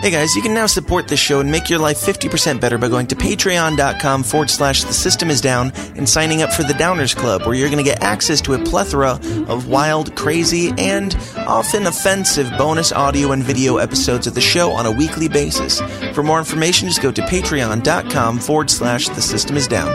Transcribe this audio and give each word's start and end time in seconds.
Hey 0.00 0.12
guys, 0.12 0.36
you 0.36 0.42
can 0.42 0.54
now 0.54 0.66
support 0.66 1.08
this 1.08 1.18
show 1.18 1.40
and 1.40 1.50
make 1.50 1.68
your 1.68 1.80
life 1.80 1.98
50% 1.98 2.60
better 2.60 2.78
by 2.78 2.88
going 2.88 3.08
to 3.08 3.16
patreon.com 3.16 4.22
forward 4.22 4.48
slash 4.48 4.84
the 4.84 4.92
system 4.92 5.28
is 5.28 5.40
down 5.40 5.72
and 5.96 6.08
signing 6.08 6.40
up 6.40 6.52
for 6.52 6.62
the 6.62 6.72
Downers 6.72 7.16
Club, 7.16 7.42
where 7.42 7.54
you're 7.56 7.68
going 7.68 7.84
to 7.84 7.90
get 7.90 8.00
access 8.00 8.40
to 8.42 8.54
a 8.54 8.64
plethora 8.64 9.18
of 9.48 9.66
wild, 9.66 10.14
crazy, 10.14 10.72
and 10.78 11.16
often 11.38 11.88
offensive 11.88 12.48
bonus 12.56 12.92
audio 12.92 13.32
and 13.32 13.42
video 13.42 13.78
episodes 13.78 14.28
of 14.28 14.36
the 14.36 14.40
show 14.40 14.70
on 14.70 14.86
a 14.86 14.92
weekly 14.92 15.28
basis. 15.28 15.80
For 16.14 16.22
more 16.22 16.38
information, 16.38 16.86
just 16.86 17.02
go 17.02 17.10
to 17.10 17.22
patreon.com 17.22 18.38
forward 18.38 18.70
slash 18.70 19.08
the 19.08 19.20
system 19.20 19.56
is 19.56 19.66
down. 19.66 19.88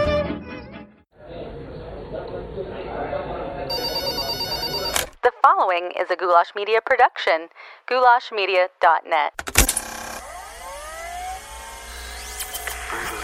The 5.23 5.31
following 5.41 5.93
is 5.97 6.11
a 6.11 6.17
Goulash 6.17 6.53
Media 6.57 6.81
production. 6.85 7.47
GoulashMedia.net. 7.89 9.53
Bruce. 12.93 13.22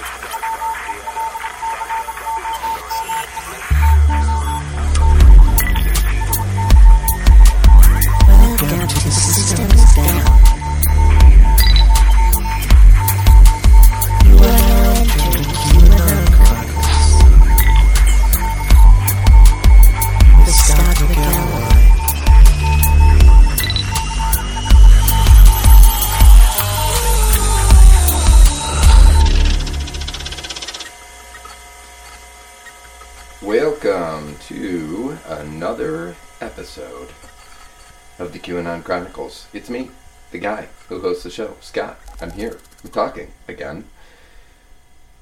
QAnon 38.50 38.84
Chronicles. 38.84 39.46
It's 39.54 39.70
me, 39.70 39.92
the 40.32 40.40
guy 40.40 40.70
who 40.88 41.02
hosts 41.02 41.22
the 41.22 41.30
show, 41.30 41.56
Scott. 41.62 42.00
I'm 42.20 42.32
here. 42.32 42.58
I'm 42.84 42.90
talking 42.90 43.32
again 43.48 43.84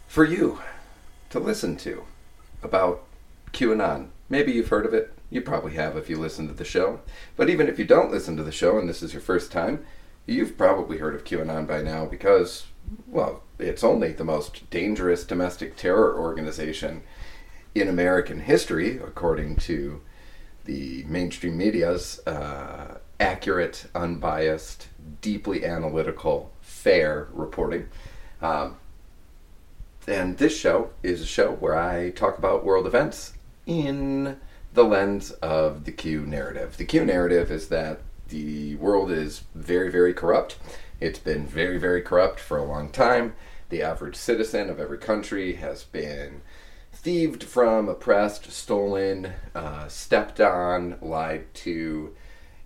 for 0.08 0.23
you 0.23 0.61
to 1.31 1.38
listen 1.38 1.75
to 1.75 2.06
about 2.64 3.03
QAnon. 3.52 4.11
Maybe 4.30 4.53
you've 4.53 4.69
heard 4.69 4.86
of 4.86 4.94
it. 4.94 5.11
You 5.30 5.42
probably 5.42 5.73
have 5.73 5.97
if 5.97 6.09
you 6.09 6.17
listen 6.17 6.47
to 6.47 6.53
the 6.53 6.64
show. 6.64 7.02
But 7.36 7.50
even 7.50 7.67
if 7.67 7.78
you 7.78 7.84
don't 7.84 8.11
listen 8.11 8.38
to 8.38 8.44
the 8.44 8.52
show 8.53 8.80
and 8.80 8.88
this 8.88 9.03
is 9.03 9.11
your 9.11 9.22
first 9.22 9.52
time, 9.52 9.86
you've 10.25 10.58
probably 10.58 11.00
heard 11.00 11.14
of 11.14 11.25
QAnon 11.25 11.67
by 11.67 11.81
now 11.81 12.06
because, 12.06 12.67
well, 13.08 13.44
it's 13.59 13.84
only 13.84 14.14
the 14.14 14.23
most 14.23 14.69
dangerous 14.69 15.25
domestic 15.25 15.75
terror 15.75 16.17
organization 16.17 17.02
in 17.75 17.89
American 17.89 18.39
history, 18.39 19.00
according 19.00 19.58
to 19.58 20.02
the 20.64 21.03
mainstream 21.09 21.58
media's 21.58 22.22
uh, 22.25 23.00
accurate, 23.20 23.86
unbiased, 23.96 24.88
deeply 25.22 25.66
analytical, 25.66 26.52
fair 26.62 27.28
reporting. 27.32 27.90
Um, 28.42 28.78
and 30.08 30.38
this 30.38 30.58
show 30.58 30.92
is 31.04 31.22
a 31.22 31.26
show 31.26 31.52
where 31.52 31.78
I 31.78 32.12
talk 32.12 32.38
about 32.38 32.64
world 32.64 32.88
events 32.88 33.34
in 33.66 34.38
the 34.74 34.84
lens 34.84 35.32
of 35.32 35.86
the 35.86 35.92
Q 35.92 36.26
narrative. 36.26 36.78
The 36.78 36.86
Q 36.86 37.04
narrative 37.04 37.52
is 37.52 37.68
that 37.70 38.02
the 38.30 38.76
world 38.76 39.12
is 39.12 39.44
very, 39.56 39.90
very 39.90 40.14
corrupt. 40.14 40.58
It's 41.00 41.20
been 41.20 41.46
very, 41.46 41.78
very 41.78 42.02
corrupt 42.02 42.40
for 42.40 42.58
a 42.58 42.66
long 42.66 42.90
time. 42.90 43.36
The 43.70 43.81
average 43.81 44.16
citizen 44.16 44.70
of 44.70 44.80
every 44.80 44.98
country 44.98 45.54
has 45.54 45.84
been 45.84 46.42
thieved 46.94 47.44
from, 47.44 47.90
oppressed, 47.90 48.52
stolen, 48.52 49.34
uh, 49.53 49.88
stepped 49.88 50.40
on, 50.40 50.97
lied 51.02 51.53
to, 51.56 52.16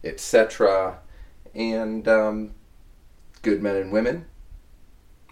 etc. 0.04 1.00
And 1.54 2.08
um, 2.08 2.52
good 3.42 3.62
men 3.62 3.76
and 3.76 3.92
women 3.92 4.26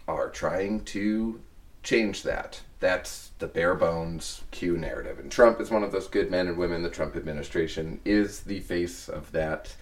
are 0.08 0.30
trying 0.30 0.84
to 0.86 1.42
change 1.84 2.24
that. 2.24 2.62
That's 2.80 3.32
the 3.40 3.48
bare 3.48 3.76
bones 3.76 4.42
Q 4.52 4.78
narrative. 4.78 5.20
And 5.20 5.32
Trump 5.32 5.60
is 5.60 5.70
one 5.70 5.84
of 5.84 5.92
those 5.92 6.08
good 6.08 6.32
men 6.32 6.48
and 6.48 6.58
women. 6.58 6.82
The 6.82 6.90
Trump 6.90 7.16
administration 7.16 8.00
is 8.06 8.42
the 8.42 8.62
face 8.62 9.10
of 9.10 9.32
that 9.34 9.76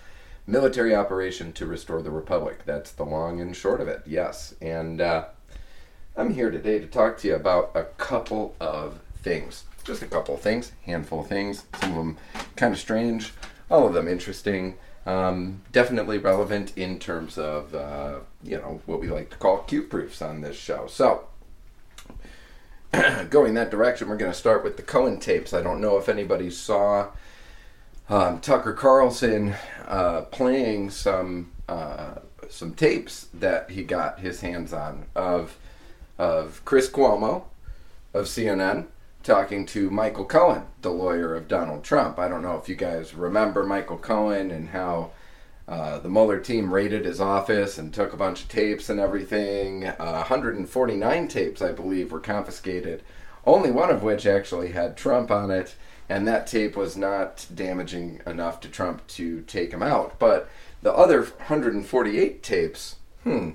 military 0.47 0.95
operation 0.95 1.53
to 1.53 1.65
restore 1.65 2.01
the 2.01 2.11
republic. 2.11 2.61
That's 2.65 2.91
the 2.91 3.03
long 3.03 3.41
and 3.41 3.55
short 3.55 3.81
of 3.81 3.87
it, 3.87 4.01
yes. 4.05 4.55
And 4.61 5.01
uh, 5.01 5.25
I'm 6.15 6.33
here 6.33 6.49
today 6.49 6.79
to 6.79 6.87
talk 6.87 7.17
to 7.19 7.27
you 7.27 7.35
about 7.35 7.71
a 7.75 7.83
couple 7.83 8.55
of 8.59 8.99
things. 9.17 9.65
Just 9.83 10.01
a 10.01 10.07
couple 10.07 10.35
of 10.35 10.41
things, 10.41 10.71
handful 10.83 11.21
of 11.21 11.27
things. 11.27 11.65
Some 11.79 11.91
of 11.91 11.97
them 11.97 12.17
kind 12.55 12.73
of 12.73 12.79
strange, 12.79 13.33
all 13.69 13.87
of 13.87 13.93
them 13.93 14.07
interesting. 14.07 14.75
Um, 15.05 15.61
definitely 15.71 16.17
relevant 16.17 16.77
in 16.77 16.99
terms 16.99 17.37
of 17.37 17.73
uh, 17.73 18.19
you 18.43 18.57
know 18.57 18.81
what 18.85 18.99
we 18.99 19.07
like 19.07 19.29
to 19.29 19.37
call 19.37 19.59
Q 19.59 19.83
proofs 19.83 20.21
on 20.21 20.41
this 20.41 20.57
show. 20.57 20.87
So, 20.87 21.27
going 23.29 23.53
that 23.53 23.71
direction, 23.71 24.09
we're 24.09 24.17
going 24.17 24.31
to 24.31 24.37
start 24.37 24.63
with 24.63 24.75
the 24.75 24.83
Cohen 24.83 25.19
tapes. 25.19 25.53
I 25.53 25.61
don't 25.61 25.79
know 25.79 25.97
if 25.97 26.09
anybody 26.09 26.49
saw 26.49 27.07
um, 28.09 28.39
Tucker 28.41 28.73
Carlson 28.73 29.55
uh, 29.87 30.21
playing 30.23 30.89
some 30.89 31.51
uh, 31.69 32.15
some 32.49 32.73
tapes 32.73 33.27
that 33.33 33.69
he 33.71 33.83
got 33.83 34.19
his 34.19 34.41
hands 34.41 34.73
on 34.73 35.05
of 35.15 35.57
of 36.17 36.61
Chris 36.65 36.89
Cuomo 36.89 37.43
of 38.13 38.25
CNN 38.25 38.87
talking 39.27 39.65
to 39.65 39.89
Michael 39.89 40.23
Cohen, 40.23 40.63
the 40.81 40.89
lawyer 40.89 41.35
of 41.35 41.49
Donald 41.49 41.83
Trump. 41.83 42.17
I 42.17 42.29
don't 42.29 42.41
know 42.41 42.55
if 42.55 42.69
you 42.69 42.75
guys 42.75 43.13
remember 43.13 43.65
Michael 43.65 43.97
Cohen 43.97 44.51
and 44.51 44.69
how 44.69 45.11
uh, 45.67 45.99
the 45.99 46.07
Mueller 46.07 46.39
team 46.39 46.73
raided 46.73 47.03
his 47.03 47.19
office 47.19 47.77
and 47.77 47.93
took 47.93 48.13
a 48.13 48.17
bunch 48.17 48.43
of 48.43 48.47
tapes 48.47 48.87
and 48.87 49.01
everything. 49.01 49.85
Uh, 49.85 50.23
149 50.23 51.27
tapes, 51.27 51.61
I 51.61 51.73
believe, 51.73 52.09
were 52.09 52.21
confiscated. 52.21 53.03
Only 53.45 53.69
one 53.69 53.89
of 53.89 54.01
which 54.01 54.25
actually 54.25 54.71
had 54.71 54.95
Trump 54.95 55.29
on 55.29 55.51
it, 55.51 55.75
and 56.07 56.25
that 56.25 56.47
tape 56.47 56.77
was 56.77 56.95
not 56.95 57.47
damaging 57.53 58.21
enough 58.25 58.61
to 58.61 58.69
Trump 58.69 59.05
to 59.07 59.41
take 59.41 59.71
him 59.73 59.83
out. 59.83 60.17
But 60.19 60.49
the 60.81 60.93
other 60.93 61.23
148 61.23 62.41
tapes, 62.41 62.95
hmm, 63.25 63.51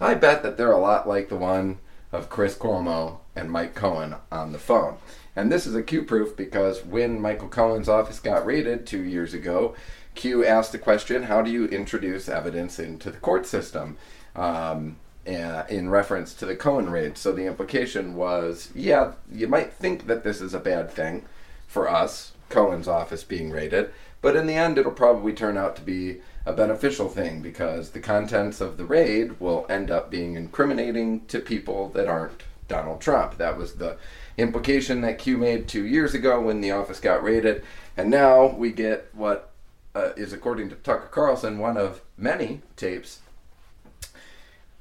I 0.00 0.14
bet 0.14 0.44
that 0.44 0.56
they're 0.56 0.70
a 0.70 0.78
lot 0.78 1.08
like 1.08 1.30
the 1.30 1.36
one 1.36 1.78
of 2.16 2.30
Chris 2.30 2.56
Cuomo 2.56 3.18
and 3.34 3.50
Mike 3.50 3.74
Cohen 3.74 4.16
on 4.32 4.52
the 4.52 4.58
phone. 4.58 4.96
And 5.36 5.52
this 5.52 5.66
is 5.66 5.74
a 5.74 5.82
Q 5.82 6.02
proof 6.02 6.36
because 6.36 6.84
when 6.84 7.20
Michael 7.20 7.48
Cohen's 7.48 7.88
office 7.88 8.18
got 8.18 8.46
raided 8.46 8.86
two 8.86 9.02
years 9.02 9.34
ago, 9.34 9.74
Q 10.14 10.44
asked 10.44 10.72
the 10.72 10.78
question, 10.78 11.24
How 11.24 11.42
do 11.42 11.50
you 11.50 11.66
introduce 11.66 12.28
evidence 12.28 12.78
into 12.78 13.10
the 13.10 13.18
court 13.18 13.46
system? 13.46 13.98
Um, 14.34 14.96
in 15.26 15.90
reference 15.90 16.34
to 16.34 16.46
the 16.46 16.54
Cohen 16.54 16.88
raid. 16.88 17.18
So 17.18 17.32
the 17.32 17.46
implication 17.46 18.14
was, 18.14 18.70
yeah, 18.74 19.14
you 19.30 19.48
might 19.48 19.72
think 19.72 20.06
that 20.06 20.22
this 20.22 20.40
is 20.40 20.54
a 20.54 20.60
bad 20.60 20.88
thing 20.90 21.24
for 21.66 21.90
us, 21.90 22.32
Cohen's 22.48 22.86
office 22.86 23.24
being 23.24 23.50
raided, 23.50 23.90
but 24.22 24.36
in 24.36 24.46
the 24.46 24.54
end, 24.54 24.78
it'll 24.78 24.92
probably 24.92 25.32
turn 25.32 25.56
out 25.56 25.74
to 25.76 25.82
be 25.82 26.20
a 26.46 26.52
beneficial 26.52 27.08
thing 27.08 27.42
because 27.42 27.90
the 27.90 28.00
contents 28.00 28.60
of 28.60 28.76
the 28.76 28.84
raid 28.84 29.38
will 29.40 29.66
end 29.68 29.90
up 29.90 30.10
being 30.10 30.36
incriminating 30.36 31.26
to 31.26 31.40
people 31.40 31.88
that 31.90 32.06
aren't 32.06 32.44
Donald 32.68 33.00
Trump. 33.00 33.36
That 33.36 33.58
was 33.58 33.74
the 33.74 33.98
implication 34.38 35.00
that 35.00 35.18
Q 35.18 35.36
made 35.36 35.66
two 35.66 35.84
years 35.84 36.14
ago 36.14 36.40
when 36.40 36.60
the 36.60 36.70
office 36.70 37.00
got 37.00 37.22
raided, 37.22 37.64
and 37.96 38.10
now 38.10 38.46
we 38.46 38.70
get 38.70 39.08
what 39.12 39.50
uh, 39.94 40.10
is, 40.16 40.32
according 40.32 40.68
to 40.68 40.76
Tucker 40.76 41.08
Carlson, 41.10 41.58
one 41.58 41.76
of 41.76 42.00
many 42.16 42.60
tapes 42.76 43.20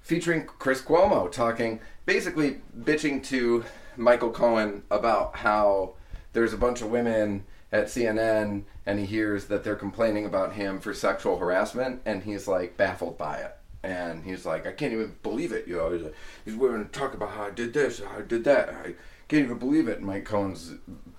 featuring 0.06 0.46
Chris 0.46 0.82
Cuomo 0.82 1.32
talking, 1.32 1.79
basically 2.06 2.59
bitching 2.79 3.23
to 3.23 3.66
Michael 3.97 4.29
Cohen 4.29 4.84
about 4.91 5.38
how 5.38 5.96
there's 6.34 6.53
a 6.53 6.58
bunch 6.58 6.84
of 6.84 6.91
women 6.91 7.44
at 7.75 7.87
CNN 7.87 8.63
and 8.85 8.99
he 8.99 9.05
hears 9.05 9.45
that 9.45 9.63
they're 9.63 9.75
complaining 9.75 10.25
about 10.25 10.53
him 10.53 10.79
for 10.79 10.93
sexual 10.93 11.37
harassment 11.37 12.01
and 12.05 12.23
he's 12.23 12.47
like 12.47 12.77
baffled 12.77 13.17
by 13.17 13.37
it. 13.37 13.55
And 13.83 14.23
he's 14.23 14.45
like, 14.45 14.66
I 14.66 14.72
can't 14.72 14.93
even 14.93 15.16
believe 15.22 15.51
it. 15.51 15.67
You 15.67 15.75
know, 15.77 15.91
he's 15.91 16.01
like, 16.01 16.16
these 16.45 16.55
women 16.55 16.89
talk 16.89 17.13
about 17.13 17.31
how 17.31 17.43
I 17.43 17.51
did 17.51 17.73
this, 17.73 17.99
how 17.99 18.17
I 18.17 18.22
did 18.22 18.43
that. 18.45 18.69
I 18.69 18.95
can't 19.27 19.43
even 19.43 19.59
believe 19.59 19.87
it. 19.87 19.97
And 19.97 20.07
Mike 20.07 20.25
Cohen's 20.25 20.73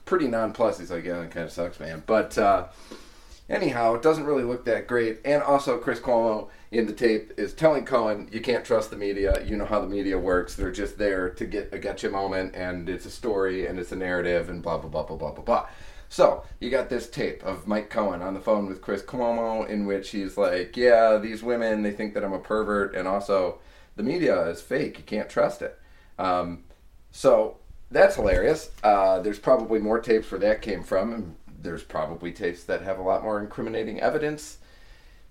pretty 0.05 0.27
nonplussed. 0.27 0.81
He's 0.81 0.91
like, 0.91 1.05
yeah, 1.05 1.21
that 1.21 1.31
kind 1.31 1.47
of 1.47 1.53
sucks, 1.53 1.79
man. 1.79 2.03
But 2.07 2.37
uh, 2.37 2.67
anyhow, 3.49 3.95
it 3.95 4.03
doesn't 4.03 4.25
really 4.25 4.43
look 4.43 4.65
that 4.65 4.89
great. 4.89 5.21
And 5.25 5.43
also, 5.43 5.79
Chris 5.79 6.01
Cuomo 6.01 6.49
in 6.73 6.87
the 6.87 6.93
tape 6.93 7.33
is 7.37 7.55
telling 7.55 7.85
Cohen, 7.85 8.29
you 8.33 8.41
can't 8.41 8.65
trust 8.65 8.91
the 8.91 8.97
media. 8.97 9.45
You 9.45 9.57
know 9.57 9.67
how 9.67 9.81
the 9.81 9.87
media 9.87 10.19
works. 10.19 10.57
They're 10.57 10.73
just 10.73 10.99
there 10.99 11.31
to 11.31 11.45
get 11.45 11.73
a 11.73 11.79
gotcha 11.79 12.11
moment, 12.11 12.57
and 12.57 12.89
it's 12.89 13.07
a 13.07 13.11
story, 13.11 13.67
and 13.67 13.79
it's 13.79 13.93
a 13.93 13.97
narrative, 13.97 14.49
and 14.49 14.61
blah, 14.61 14.79
blah, 14.79 14.91
blah, 14.91 15.05
blah, 15.05 15.17
blah, 15.17 15.33
blah, 15.33 15.45
blah. 15.45 15.69
So 16.09 16.45
you 16.61 16.71
got 16.71 16.89
this 16.89 17.09
tape 17.09 17.43
of 17.45 17.67
Mike 17.67 17.91
Cohen 17.91 18.23
on 18.23 18.35
the 18.35 18.41
phone 18.41 18.67
with 18.67 18.83
Chris 18.83 19.03
Cuomo, 19.03 19.69
in 19.69 19.87
which 19.87 20.11
he's 20.11 20.37
like, 20.37 20.77
"Yeah, 20.77 21.19
these 21.19 21.43
women 21.43 21.83
they 21.83 21.93
think 21.93 22.15
that 22.15 22.25
I'm 22.25 22.33
a 22.33 22.39
pervert, 22.39 22.95
and 22.95 23.09
also 23.09 23.59
the 23.97 24.03
media 24.03 24.47
is 24.47 24.61
fake. 24.61 24.99
You 24.99 25.05
can't 25.05 25.29
trust 25.29 25.63
it." 25.63 25.79
Um, 26.19 26.65
so 27.11 27.59
that's 27.91 28.17
hilarious. 28.17 28.71
Uh, 28.83 29.21
there's 29.21 29.39
probably 29.39 29.79
more 29.79 30.01
tapes 30.01 30.31
where 30.31 30.41
that 30.41 30.63
came 30.63 30.83
from, 30.83 31.13
and 31.13 31.37
there's 31.61 31.83
probably 31.83 32.33
tapes 32.33 32.65
that 32.65 32.83
have 32.83 32.99
a 32.99 33.03
lot 33.03 33.23
more 33.23 33.41
incriminating 33.41 34.01
evidence 34.01 34.59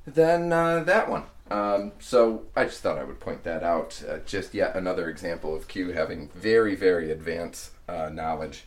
than 0.06 0.51
uh, 0.51 0.83
that 0.83 1.10
one. 1.10 1.24
Um, 1.50 1.92
so 2.00 2.44
I 2.56 2.66
just 2.66 2.81
thought 2.81 2.98
I 2.98 3.04
would 3.04 3.19
point 3.19 3.44
that 3.44 3.63
out. 3.63 4.04
Uh, 4.07 4.18
just 4.25 4.54
yet 4.54 4.75
another 4.75 5.10
example 5.10 5.56
of 5.56 5.68
Q 5.68 5.92
having 5.92 6.30
very, 6.30 6.75
very 6.75 7.12
advanced 7.12 7.72
uh, 7.88 8.10
knowledge 8.10 8.66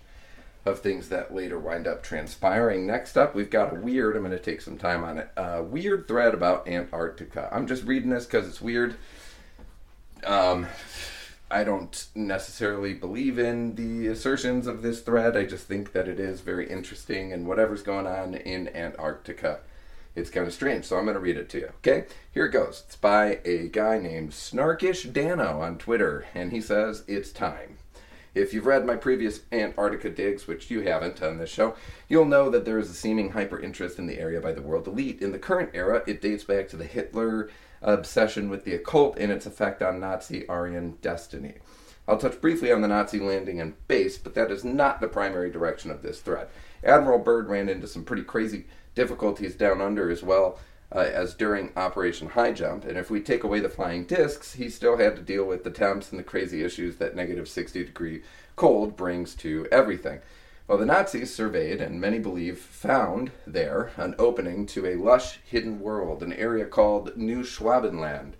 of 0.64 0.80
things 0.80 1.08
that 1.08 1.34
later 1.34 1.58
wind 1.58 1.86
up 1.86 2.02
transpiring. 2.02 2.86
Next 2.86 3.16
up, 3.16 3.34
we've 3.34 3.50
got 3.50 3.72
a 3.72 3.80
weird, 3.80 4.16
I'm 4.16 4.22
going 4.22 4.36
to 4.36 4.42
take 4.42 4.60
some 4.60 4.76
time 4.76 5.04
on 5.04 5.18
it, 5.18 5.30
uh, 5.36 5.62
weird 5.64 6.06
thread 6.06 6.34
about 6.34 6.68
Antarctica. 6.68 7.48
I'm 7.52 7.66
just 7.66 7.84
reading 7.84 8.10
this 8.10 8.26
because 8.26 8.46
it's 8.48 8.60
weird. 8.60 8.96
Um, 10.24 10.66
I 11.50 11.64
don't 11.64 12.06
necessarily 12.14 12.92
believe 12.92 13.38
in 13.38 13.74
the 13.76 14.08
assertions 14.08 14.66
of 14.66 14.82
this 14.82 15.00
thread. 15.00 15.36
I 15.36 15.46
just 15.46 15.66
think 15.66 15.92
that 15.92 16.06
it 16.06 16.20
is 16.20 16.42
very 16.42 16.68
interesting, 16.68 17.32
and 17.32 17.46
whatever's 17.46 17.82
going 17.82 18.06
on 18.06 18.34
in 18.34 18.68
Antarctica, 18.68 19.60
it's 20.14 20.28
kind 20.28 20.46
of 20.46 20.52
strange. 20.52 20.84
So 20.84 20.98
I'm 20.98 21.04
going 21.04 21.14
to 21.14 21.20
read 21.20 21.38
it 21.38 21.48
to 21.50 21.58
you. 21.58 21.70
Okay, 21.78 22.04
here 22.32 22.44
it 22.46 22.52
goes. 22.52 22.82
It's 22.86 22.96
by 22.96 23.40
a 23.46 23.68
guy 23.68 23.98
named 23.98 24.32
Snarkish 24.32 25.10
Dano 25.10 25.62
on 25.62 25.78
Twitter, 25.78 26.26
and 26.34 26.52
he 26.52 26.60
says 26.60 27.04
it's 27.06 27.32
time. 27.32 27.78
If 28.38 28.54
you've 28.54 28.66
read 28.66 28.86
my 28.86 28.94
previous 28.94 29.40
Antarctica 29.50 30.10
digs, 30.10 30.46
which 30.46 30.70
you 30.70 30.82
haven't 30.82 31.20
on 31.20 31.38
this 31.38 31.50
show, 31.50 31.74
you'll 32.08 32.24
know 32.24 32.48
that 32.50 32.64
there 32.64 32.78
is 32.78 32.88
a 32.88 32.94
seeming 32.94 33.32
hyper 33.32 33.58
interest 33.58 33.98
in 33.98 34.06
the 34.06 34.20
area 34.20 34.40
by 34.40 34.52
the 34.52 34.62
world 34.62 34.86
elite. 34.86 35.20
In 35.20 35.32
the 35.32 35.40
current 35.40 35.70
era, 35.74 36.04
it 36.06 36.22
dates 36.22 36.44
back 36.44 36.68
to 36.68 36.76
the 36.76 36.84
Hitler 36.84 37.50
obsession 37.82 38.48
with 38.48 38.64
the 38.64 38.74
occult 38.74 39.18
and 39.18 39.32
its 39.32 39.44
effect 39.44 39.82
on 39.82 39.98
Nazi 39.98 40.48
Aryan 40.48 40.98
destiny. 41.02 41.54
I'll 42.06 42.16
touch 42.16 42.40
briefly 42.40 42.70
on 42.70 42.80
the 42.80 42.86
Nazi 42.86 43.18
landing 43.18 43.60
and 43.60 43.74
base, 43.88 44.16
but 44.18 44.34
that 44.34 44.52
is 44.52 44.64
not 44.64 45.00
the 45.00 45.08
primary 45.08 45.50
direction 45.50 45.90
of 45.90 46.02
this 46.02 46.20
thread. 46.20 46.46
Admiral 46.84 47.18
Byrd 47.18 47.48
ran 47.48 47.68
into 47.68 47.88
some 47.88 48.04
pretty 48.04 48.22
crazy 48.22 48.66
difficulties 48.94 49.56
down 49.56 49.80
under 49.80 50.10
as 50.10 50.22
well 50.22 50.60
uh, 50.94 50.98
as 50.98 51.34
during 51.34 51.72
Operation 51.76 52.30
High 52.30 52.52
Jump, 52.52 52.84
and 52.84 52.96
if 52.96 53.10
we 53.10 53.20
take 53.20 53.44
away 53.44 53.60
the 53.60 53.68
flying 53.68 54.04
discs, 54.04 54.54
he 54.54 54.70
still 54.70 54.96
had 54.96 55.16
to 55.16 55.22
deal 55.22 55.44
with 55.44 55.64
the 55.64 55.70
temps 55.70 56.10
and 56.10 56.18
the 56.18 56.24
crazy 56.24 56.62
issues 56.62 56.96
that 56.96 57.16
negative 57.16 57.48
60 57.48 57.84
degree 57.84 58.22
cold 58.56 58.96
brings 58.96 59.34
to 59.36 59.66
everything. 59.70 60.20
Well, 60.66 60.78
the 60.78 60.86
Nazis 60.86 61.34
surveyed, 61.34 61.80
and 61.80 62.00
many 62.00 62.18
believe 62.18 62.58
found 62.58 63.30
there, 63.46 63.90
an 63.96 64.14
opening 64.18 64.66
to 64.66 64.86
a 64.86 64.96
lush 64.96 65.40
hidden 65.44 65.80
world, 65.80 66.22
an 66.22 66.32
area 66.32 66.66
called 66.66 67.16
New 67.16 67.42
Schwabenland. 67.42 68.34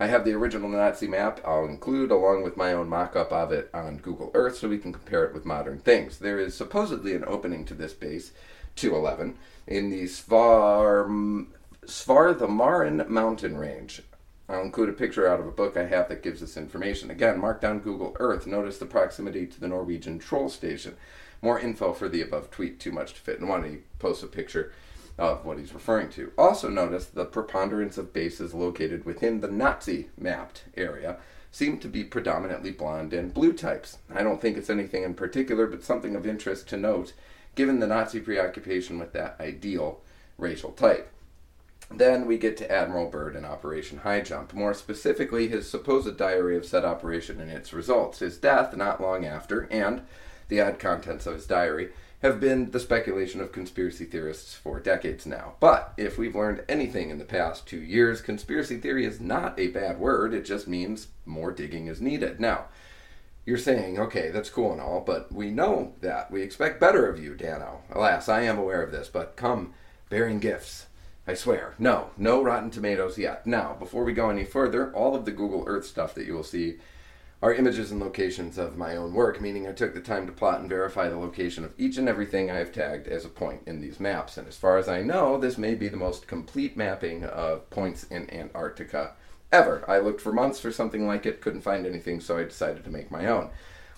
I 0.00 0.06
have 0.06 0.24
the 0.24 0.34
original 0.34 0.68
Nazi 0.68 1.08
map 1.08 1.40
I'll 1.44 1.64
include 1.64 2.12
along 2.12 2.42
with 2.44 2.56
my 2.56 2.72
own 2.72 2.88
mock 2.88 3.16
up 3.16 3.32
of 3.32 3.50
it 3.52 3.68
on 3.74 3.98
Google 3.98 4.30
Earth 4.34 4.56
so 4.56 4.68
we 4.68 4.78
can 4.78 4.92
compare 4.92 5.24
it 5.24 5.34
with 5.34 5.44
modern 5.44 5.78
things. 5.78 6.18
There 6.18 6.38
is 6.38 6.54
supposedly 6.54 7.14
an 7.14 7.24
opening 7.26 7.64
to 7.66 7.74
this 7.74 7.94
base, 7.94 8.32
211, 8.76 9.36
in 9.66 9.90
the 9.90 10.04
Svar, 10.04 11.46
Svarthamaren 11.88 13.08
mountain 13.08 13.56
range. 13.56 14.02
I'll 14.46 14.60
include 14.60 14.90
a 14.90 14.92
picture 14.92 15.26
out 15.26 15.40
of 15.40 15.46
a 15.46 15.50
book 15.50 15.74
I 15.74 15.86
have 15.86 16.10
that 16.10 16.22
gives 16.22 16.40
this 16.40 16.58
information. 16.58 17.10
Again, 17.10 17.40
mark 17.40 17.62
down 17.62 17.78
Google 17.78 18.14
Earth. 18.20 18.46
Notice 18.46 18.76
the 18.76 18.84
proximity 18.84 19.46
to 19.46 19.58
the 19.58 19.68
Norwegian 19.68 20.18
troll 20.18 20.50
station. 20.50 20.96
More 21.40 21.58
info 21.58 21.94
for 21.94 22.06
the 22.06 22.20
above 22.20 22.50
tweet, 22.50 22.78
too 22.78 22.92
much 22.92 23.14
to 23.14 23.20
fit 23.20 23.38
in 23.38 23.48
one. 23.48 23.64
He 23.64 23.78
posts 23.98 24.22
a 24.22 24.26
picture 24.26 24.70
of 25.16 25.46
what 25.46 25.58
he's 25.58 25.72
referring 25.72 26.10
to. 26.10 26.30
Also, 26.36 26.68
notice 26.68 27.06
the 27.06 27.24
preponderance 27.24 27.96
of 27.96 28.12
bases 28.12 28.52
located 28.52 29.06
within 29.06 29.40
the 29.40 29.50
Nazi 29.50 30.10
mapped 30.18 30.64
area 30.76 31.16
seem 31.50 31.78
to 31.78 31.88
be 31.88 32.04
predominantly 32.04 32.70
blonde 32.70 33.14
and 33.14 33.32
blue 33.32 33.54
types. 33.54 33.96
I 34.14 34.22
don't 34.22 34.42
think 34.42 34.58
it's 34.58 34.68
anything 34.68 35.04
in 35.04 35.14
particular, 35.14 35.66
but 35.66 35.84
something 35.84 36.14
of 36.14 36.26
interest 36.26 36.68
to 36.68 36.76
note 36.76 37.14
given 37.54 37.80
the 37.80 37.86
Nazi 37.86 38.20
preoccupation 38.20 38.98
with 38.98 39.14
that 39.14 39.36
ideal 39.40 40.00
racial 40.36 40.72
type. 40.72 41.10
Then 41.90 42.26
we 42.26 42.36
get 42.36 42.56
to 42.58 42.70
Admiral 42.70 43.08
Byrd 43.08 43.34
and 43.34 43.46
Operation 43.46 43.98
High 43.98 44.20
Jump, 44.20 44.52
more 44.52 44.74
specifically 44.74 45.48
his 45.48 45.68
supposed 45.70 46.16
diary 46.16 46.56
of 46.56 46.66
said 46.66 46.84
operation 46.84 47.40
and 47.40 47.50
its 47.50 47.72
results, 47.72 48.18
his 48.18 48.36
death 48.36 48.76
not 48.76 49.00
long 49.00 49.24
after, 49.24 49.62
and 49.70 50.02
the 50.48 50.60
odd 50.60 50.78
contents 50.78 51.26
of 51.26 51.34
his 51.34 51.46
diary 51.46 51.90
have 52.20 52.40
been 52.40 52.72
the 52.72 52.80
speculation 52.80 53.40
of 53.40 53.52
conspiracy 53.52 54.04
theorists 54.04 54.52
for 54.52 54.80
decades 54.80 55.24
now. 55.24 55.54
But 55.60 55.94
if 55.96 56.18
we've 56.18 56.34
learned 56.34 56.64
anything 56.68 57.10
in 57.10 57.18
the 57.18 57.24
past 57.24 57.66
two 57.66 57.80
years, 57.80 58.20
conspiracy 58.20 58.76
theory 58.78 59.04
is 59.04 59.20
not 59.20 59.58
a 59.58 59.68
bad 59.68 59.98
word, 59.98 60.34
it 60.34 60.44
just 60.44 60.66
means 60.66 61.08
more 61.24 61.52
digging 61.52 61.86
is 61.86 62.00
needed. 62.00 62.40
Now, 62.40 62.66
you're 63.46 63.56
saying, 63.56 63.98
okay, 63.98 64.30
that's 64.30 64.50
cool 64.50 64.72
and 64.72 64.80
all, 64.80 65.00
but 65.00 65.32
we 65.32 65.50
know 65.50 65.94
that. 66.00 66.30
We 66.30 66.42
expect 66.42 66.80
better 66.80 67.08
of 67.08 67.18
you, 67.22 67.34
Dano. 67.34 67.82
Alas, 67.90 68.28
I 68.28 68.42
am 68.42 68.58
aware 68.58 68.82
of 68.82 68.92
this, 68.92 69.08
but 69.08 69.36
come 69.36 69.72
bearing 70.10 70.40
gifts. 70.40 70.87
I 71.28 71.34
swear. 71.34 71.74
No, 71.78 72.08
no 72.16 72.42
Rotten 72.42 72.70
Tomatoes 72.70 73.18
yet. 73.18 73.46
Now, 73.46 73.76
before 73.78 74.02
we 74.02 74.14
go 74.14 74.30
any 74.30 74.44
further, 74.44 74.90
all 74.94 75.14
of 75.14 75.26
the 75.26 75.30
Google 75.30 75.62
Earth 75.66 75.84
stuff 75.84 76.14
that 76.14 76.24
you 76.24 76.32
will 76.32 76.42
see 76.42 76.78
are 77.42 77.52
images 77.52 77.90
and 77.90 78.00
locations 78.00 78.56
of 78.56 78.78
my 78.78 78.96
own 78.96 79.12
work, 79.12 79.38
meaning 79.38 79.68
I 79.68 79.72
took 79.72 79.92
the 79.92 80.00
time 80.00 80.24
to 80.24 80.32
plot 80.32 80.60
and 80.60 80.70
verify 80.70 81.10
the 81.10 81.18
location 81.18 81.64
of 81.64 81.74
each 81.76 81.98
and 81.98 82.08
everything 82.08 82.50
I 82.50 82.56
have 82.56 82.72
tagged 82.72 83.08
as 83.08 83.26
a 83.26 83.28
point 83.28 83.60
in 83.66 83.82
these 83.82 84.00
maps. 84.00 84.38
And 84.38 84.48
as 84.48 84.56
far 84.56 84.78
as 84.78 84.88
I 84.88 85.02
know, 85.02 85.36
this 85.36 85.58
may 85.58 85.74
be 85.74 85.88
the 85.88 85.98
most 85.98 86.26
complete 86.26 86.78
mapping 86.78 87.24
of 87.24 87.68
points 87.68 88.04
in 88.04 88.32
Antarctica 88.32 89.12
ever. 89.52 89.84
I 89.86 89.98
looked 89.98 90.22
for 90.22 90.32
months 90.32 90.58
for 90.58 90.72
something 90.72 91.06
like 91.06 91.26
it, 91.26 91.42
couldn't 91.42 91.60
find 91.60 91.84
anything, 91.84 92.20
so 92.20 92.38
I 92.38 92.44
decided 92.44 92.84
to 92.84 92.90
make 92.90 93.10
my 93.10 93.26
own. 93.26 93.50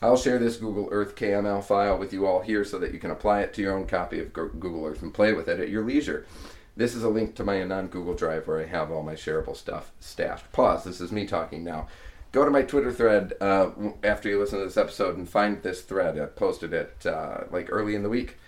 I'll 0.03 0.17
share 0.17 0.41
this 0.41 0.57
Google 0.57 0.89
Earth 0.91 1.15
KML 1.15 1.63
file 1.63 1.97
with 1.97 2.13
you 2.13 2.27
all 2.27 2.41
here 2.41 2.65
so 2.65 2.77
that 2.81 2.93
you 2.93 2.99
can 2.99 3.13
apply 3.13 3.43
it 3.43 3.55
to 3.55 3.63
your 3.63 3.79
own 3.79 3.87
copy 3.87 4.19
of 4.19 4.33
Google 4.33 4.85
Earth 4.85 5.03
and 5.03 5.15
play 5.15 5.33
with 5.33 5.47
it 5.47 5.61
at 5.61 5.69
your 5.69 5.85
leisure. 5.85 6.27
This 6.81 6.95
is 6.95 7.03
a 7.03 7.11
link 7.11 7.35
to 7.35 7.45
my 7.45 7.63
non 7.63 7.89
Google 7.89 8.15
Drive 8.15 8.49
where 8.49 8.59
I 8.59 8.65
have 8.65 8.91
all 8.91 9.03
my 9.03 9.13
shareable 9.13 9.55
stuff 9.55 9.93
stashed. 10.01 10.51
Pause. 10.51 10.85
This 10.85 11.01
is 11.03 11.13
me 11.13 11.27
talking 11.27 11.63
now. 11.63 11.89
Go 12.33 12.43
to 12.43 12.51
my 12.51 12.63
Twitter 12.63 12.91
thread 12.91 13.35
uh, 13.39 13.73
after 14.03 14.31
you 14.31 14.41
listen 14.41 14.61
to 14.61 14.65
this 14.65 14.79
episode 14.79 15.19
and 15.19 15.29
find 15.29 15.63
this 15.63 15.83
thread. 15.83 16.19
I 16.19 16.25
posted 16.25 16.73
it 16.73 17.05
uh, 17.05 17.43
like 17.51 17.69
early 17.71 17.95
in 17.95 18.03
the 18.03 18.09
week 18.09 18.39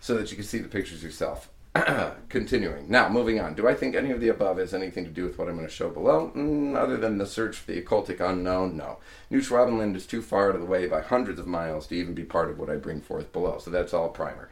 so 0.00 0.16
that 0.16 0.28
you 0.32 0.36
can 0.36 0.44
see 0.44 0.58
the 0.58 0.66
pictures 0.66 1.04
yourself. 1.04 1.50
Continuing. 2.28 2.90
Now, 2.90 3.08
moving 3.08 3.38
on. 3.38 3.54
Do 3.54 3.68
I 3.68 3.74
think 3.74 3.94
any 3.94 4.10
of 4.10 4.20
the 4.20 4.30
above 4.30 4.58
has 4.58 4.74
anything 4.74 5.04
to 5.04 5.12
do 5.12 5.22
with 5.22 5.38
what 5.38 5.48
I'm 5.48 5.54
going 5.54 5.68
to 5.68 5.72
show 5.72 5.88
below? 5.88 6.32
Mm, 6.34 6.74
other 6.74 6.96
than 6.96 7.18
the 7.18 7.26
search 7.26 7.58
for 7.58 7.70
the 7.70 7.80
occultic 7.80 8.18
unknown, 8.18 8.76
no. 8.76 8.98
New 9.30 9.40
Schwabenland 9.40 9.94
is 9.94 10.04
too 10.04 10.20
far 10.20 10.48
out 10.48 10.56
of 10.56 10.62
the 10.62 10.66
way 10.66 10.88
by 10.88 11.00
hundreds 11.00 11.38
of 11.38 11.46
miles 11.46 11.86
to 11.86 11.94
even 11.94 12.14
be 12.14 12.24
part 12.24 12.50
of 12.50 12.58
what 12.58 12.70
I 12.70 12.74
bring 12.74 13.00
forth 13.00 13.32
below, 13.32 13.58
so 13.58 13.70
that's 13.70 13.94
all 13.94 14.08
primer. 14.08 14.48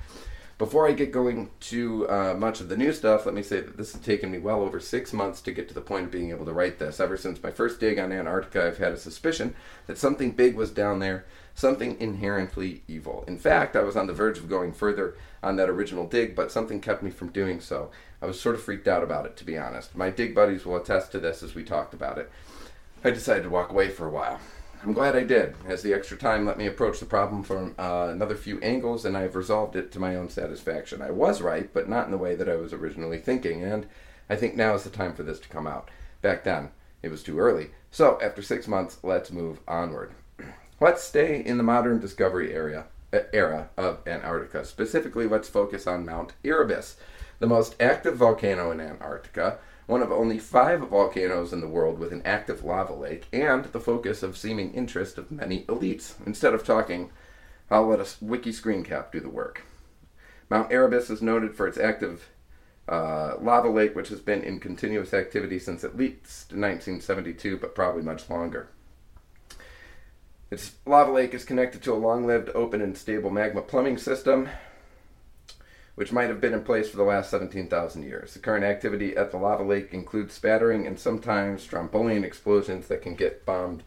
Before 0.58 0.88
I 0.88 0.92
get 0.92 1.12
going 1.12 1.50
to 1.60 2.08
uh, 2.08 2.34
much 2.34 2.62
of 2.62 2.70
the 2.70 2.78
new 2.78 2.90
stuff, 2.90 3.26
let 3.26 3.34
me 3.34 3.42
say 3.42 3.60
that 3.60 3.76
this 3.76 3.92
has 3.92 4.00
taken 4.00 4.30
me 4.30 4.38
well 4.38 4.62
over 4.62 4.80
six 4.80 5.12
months 5.12 5.42
to 5.42 5.52
get 5.52 5.68
to 5.68 5.74
the 5.74 5.82
point 5.82 6.06
of 6.06 6.10
being 6.10 6.30
able 6.30 6.46
to 6.46 6.52
write 6.54 6.78
this. 6.78 6.98
Ever 6.98 7.18
since 7.18 7.42
my 7.42 7.50
first 7.50 7.78
dig 7.78 7.98
on 7.98 8.10
Antarctica, 8.10 8.66
I've 8.66 8.78
had 8.78 8.92
a 8.92 8.96
suspicion 8.96 9.54
that 9.86 9.98
something 9.98 10.30
big 10.30 10.56
was 10.56 10.70
down 10.70 10.98
there, 10.98 11.26
something 11.54 12.00
inherently 12.00 12.80
evil. 12.88 13.22
In 13.28 13.36
fact, 13.36 13.76
I 13.76 13.82
was 13.82 13.96
on 13.96 14.06
the 14.06 14.14
verge 14.14 14.38
of 14.38 14.48
going 14.48 14.72
further 14.72 15.14
on 15.42 15.56
that 15.56 15.68
original 15.68 16.06
dig, 16.06 16.34
but 16.34 16.50
something 16.50 16.80
kept 16.80 17.02
me 17.02 17.10
from 17.10 17.28
doing 17.28 17.60
so. 17.60 17.90
I 18.22 18.26
was 18.26 18.40
sort 18.40 18.54
of 18.54 18.62
freaked 18.62 18.88
out 18.88 19.02
about 19.02 19.26
it, 19.26 19.36
to 19.36 19.44
be 19.44 19.58
honest. 19.58 19.94
My 19.94 20.08
dig 20.08 20.34
buddies 20.34 20.64
will 20.64 20.76
attest 20.76 21.12
to 21.12 21.20
this 21.20 21.42
as 21.42 21.54
we 21.54 21.64
talked 21.64 21.92
about 21.92 22.16
it. 22.16 22.30
I 23.04 23.10
decided 23.10 23.42
to 23.42 23.50
walk 23.50 23.68
away 23.68 23.90
for 23.90 24.06
a 24.06 24.10
while. 24.10 24.40
I'm 24.82 24.92
glad 24.92 25.16
I 25.16 25.24
did, 25.24 25.54
as 25.66 25.82
the 25.82 25.94
extra 25.94 26.16
time 26.16 26.44
let 26.44 26.58
me 26.58 26.66
approach 26.66 27.00
the 27.00 27.06
problem 27.06 27.42
from 27.42 27.74
uh, 27.78 28.08
another 28.10 28.36
few 28.36 28.60
angles, 28.60 29.04
and 29.04 29.16
I've 29.16 29.34
resolved 29.34 29.74
it 29.74 29.90
to 29.92 30.00
my 30.00 30.14
own 30.14 30.28
satisfaction. 30.28 31.02
I 31.02 31.10
was 31.10 31.40
right, 31.40 31.72
but 31.72 31.88
not 31.88 32.04
in 32.04 32.10
the 32.10 32.18
way 32.18 32.36
that 32.36 32.48
I 32.48 32.56
was 32.56 32.72
originally 32.72 33.18
thinking, 33.18 33.62
and 33.62 33.86
I 34.28 34.36
think 34.36 34.54
now 34.54 34.74
is 34.74 34.84
the 34.84 34.90
time 34.90 35.14
for 35.14 35.22
this 35.22 35.40
to 35.40 35.48
come 35.48 35.66
out. 35.66 35.90
Back 36.22 36.44
then, 36.44 36.70
it 37.02 37.10
was 37.10 37.22
too 37.22 37.38
early. 37.38 37.70
So, 37.90 38.18
after 38.22 38.42
six 38.42 38.68
months, 38.68 38.98
let's 39.02 39.32
move 39.32 39.60
onward. 39.66 40.12
let's 40.80 41.02
stay 41.02 41.42
in 41.44 41.56
the 41.56 41.62
modern 41.62 41.98
discovery 41.98 42.52
area 42.52 42.84
uh, 43.12 43.20
era 43.32 43.70
of 43.76 44.06
Antarctica. 44.06 44.64
Specifically, 44.64 45.26
let's 45.26 45.48
focus 45.48 45.86
on 45.86 46.04
Mount 46.04 46.34
Erebus, 46.44 46.96
the 47.38 47.46
most 47.46 47.76
active 47.80 48.16
volcano 48.16 48.70
in 48.70 48.80
Antarctica 48.80 49.58
one 49.86 50.02
of 50.02 50.10
only 50.10 50.38
five 50.38 50.80
volcanoes 50.80 51.52
in 51.52 51.60
the 51.60 51.68
world 51.68 51.98
with 51.98 52.12
an 52.12 52.22
active 52.24 52.64
lava 52.64 52.92
lake, 52.92 53.26
and 53.32 53.66
the 53.66 53.80
focus 53.80 54.22
of 54.22 54.36
seeming 54.36 54.74
interest 54.74 55.16
of 55.16 55.30
many 55.30 55.62
elites. 55.64 56.14
Instead 56.26 56.54
of 56.54 56.64
talking, 56.64 57.10
I'll 57.70 57.86
let 57.86 58.00
a 58.00 58.06
wiki 58.20 58.52
screen 58.52 58.82
cap 58.82 59.12
do 59.12 59.20
the 59.20 59.28
work. 59.28 59.62
Mount 60.50 60.72
Erebus 60.72 61.10
is 61.10 61.22
noted 61.22 61.54
for 61.54 61.66
its 61.66 61.78
active 61.78 62.28
uh, 62.88 63.34
lava 63.40 63.68
lake, 63.68 63.96
which 63.96 64.08
has 64.08 64.20
been 64.20 64.42
in 64.42 64.60
continuous 64.60 65.12
activity 65.12 65.58
since 65.58 65.82
at 65.82 65.96
least 65.96 66.52
1972, 66.52 67.56
but 67.56 67.74
probably 67.74 68.02
much 68.02 68.28
longer. 68.30 68.68
Its 70.50 70.76
lava 70.86 71.10
lake 71.10 71.34
is 71.34 71.44
connected 71.44 71.82
to 71.82 71.92
a 71.92 71.94
long 71.94 72.24
lived, 72.24 72.50
open, 72.54 72.80
and 72.80 72.96
stable 72.96 73.30
magma 73.30 73.62
plumbing 73.62 73.98
system, 73.98 74.48
which 75.96 76.12
might 76.12 76.28
have 76.28 76.40
been 76.40 76.54
in 76.54 76.62
place 76.62 76.88
for 76.88 76.98
the 76.98 77.02
last 77.02 77.30
17,000 77.30 78.02
years. 78.02 78.34
The 78.34 78.38
current 78.38 78.64
activity 78.64 79.16
at 79.16 79.30
the 79.30 79.38
lava 79.38 79.64
lake 79.64 79.92
includes 79.92 80.34
spattering 80.34 80.86
and 80.86 80.98
sometimes 80.98 81.66
strombolian 81.66 82.22
explosions 82.22 82.86
that 82.88 83.02
can 83.02 83.14
get 83.14 83.44
bombed 83.44 83.82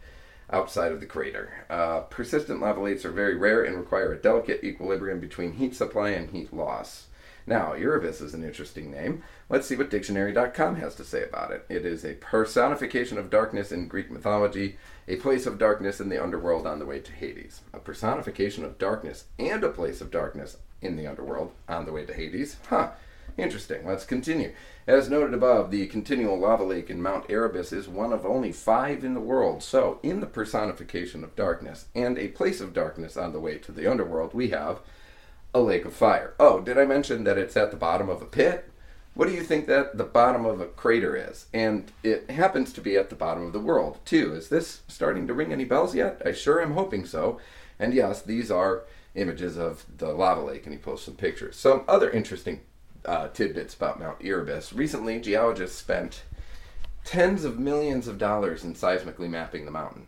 outside 0.52 0.90
of 0.90 0.98
the 0.98 1.06
crater. 1.06 1.64
Uh, 1.70 2.00
persistent 2.00 2.60
lava 2.60 2.80
lakes 2.80 3.04
are 3.04 3.12
very 3.12 3.36
rare 3.36 3.62
and 3.62 3.76
require 3.76 4.12
a 4.12 4.20
delicate 4.20 4.64
equilibrium 4.64 5.20
between 5.20 5.52
heat 5.52 5.74
supply 5.74 6.10
and 6.10 6.32
heat 6.32 6.52
loss. 6.52 7.06
Now, 7.46 7.72
Erebus 7.72 8.20
is 8.20 8.34
an 8.34 8.44
interesting 8.44 8.90
name. 8.90 9.22
Let's 9.48 9.66
see 9.66 9.76
what 9.76 9.90
dictionary.com 9.90 10.76
has 10.76 10.94
to 10.96 11.04
say 11.04 11.24
about 11.24 11.50
it. 11.50 11.66
It 11.68 11.84
is 11.84 12.04
a 12.04 12.14
personification 12.14 13.18
of 13.18 13.30
darkness 13.30 13.72
in 13.72 13.88
Greek 13.88 14.10
mythology, 14.10 14.76
a 15.08 15.16
place 15.16 15.46
of 15.46 15.58
darkness 15.58 16.00
in 16.00 16.08
the 16.08 16.22
underworld 16.22 16.66
on 16.66 16.78
the 16.78 16.86
way 16.86 17.00
to 17.00 17.12
Hades. 17.12 17.62
A 17.72 17.78
personification 17.78 18.64
of 18.64 18.78
darkness 18.78 19.24
and 19.38 19.64
a 19.64 19.70
place 19.70 20.00
of 20.00 20.10
darkness 20.10 20.58
in 20.82 20.96
the 20.96 21.06
underworld 21.06 21.52
on 21.68 21.84
the 21.84 21.92
way 21.92 22.04
to 22.06 22.12
Hades. 22.12 22.56
Huh. 22.68 22.90
Interesting. 23.36 23.86
Let's 23.86 24.04
continue. 24.04 24.52
As 24.86 25.08
noted 25.08 25.34
above, 25.34 25.70
the 25.70 25.86
continual 25.86 26.38
lava 26.38 26.64
lake 26.64 26.90
in 26.90 27.00
Mount 27.00 27.30
Erebus 27.30 27.72
is 27.72 27.88
one 27.88 28.12
of 28.12 28.26
only 28.26 28.52
five 28.52 29.04
in 29.04 29.14
the 29.14 29.20
world. 29.20 29.62
So, 29.62 29.98
in 30.02 30.20
the 30.20 30.26
personification 30.26 31.22
of 31.22 31.36
darkness 31.36 31.86
and 31.94 32.18
a 32.18 32.28
place 32.28 32.60
of 32.60 32.74
darkness 32.74 33.16
on 33.16 33.32
the 33.32 33.40
way 33.40 33.58
to 33.58 33.72
the 33.72 33.90
underworld, 33.90 34.34
we 34.34 34.50
have 34.50 34.80
a 35.52 35.60
lake 35.60 35.84
of 35.84 35.92
fire. 35.92 36.34
Oh, 36.38 36.60
did 36.60 36.78
I 36.78 36.84
mention 36.84 37.24
that 37.24 37.38
it's 37.38 37.56
at 37.56 37.70
the 37.70 37.76
bottom 37.76 38.08
of 38.08 38.22
a 38.22 38.26
pit? 38.26 38.70
What 39.14 39.28
do 39.28 39.34
you 39.34 39.42
think 39.42 39.66
that 39.66 39.98
the 39.98 40.04
bottom 40.04 40.46
of 40.46 40.60
a 40.60 40.66
crater 40.66 41.16
is? 41.16 41.46
And 41.52 41.90
it 42.02 42.30
happens 42.30 42.72
to 42.72 42.80
be 42.80 42.96
at 42.96 43.10
the 43.10 43.16
bottom 43.16 43.44
of 43.44 43.52
the 43.52 43.60
world, 43.60 43.98
too. 44.04 44.32
Is 44.34 44.48
this 44.48 44.82
starting 44.86 45.26
to 45.26 45.34
ring 45.34 45.52
any 45.52 45.64
bells 45.64 45.94
yet? 45.94 46.22
I 46.24 46.32
sure 46.32 46.62
am 46.62 46.74
hoping 46.74 47.04
so. 47.04 47.40
And 47.78 47.92
yes, 47.92 48.22
these 48.22 48.50
are 48.50 48.84
images 49.14 49.58
of 49.58 49.84
the 49.98 50.12
lava 50.12 50.42
lake, 50.42 50.64
and 50.64 50.72
he 50.72 50.78
posts 50.78 51.06
some 51.06 51.16
pictures. 51.16 51.56
Some 51.56 51.82
other 51.88 52.10
interesting 52.10 52.60
uh, 53.04 53.28
tidbits 53.28 53.74
about 53.74 53.98
Mount 53.98 54.18
Erebus. 54.22 54.72
Recently, 54.72 55.18
geologists 55.18 55.78
spent 55.78 56.22
tens 57.04 57.44
of 57.44 57.58
millions 57.58 58.06
of 58.06 58.18
dollars 58.18 58.62
in 58.62 58.74
seismically 58.74 59.28
mapping 59.28 59.64
the 59.64 59.70
mountain. 59.70 60.06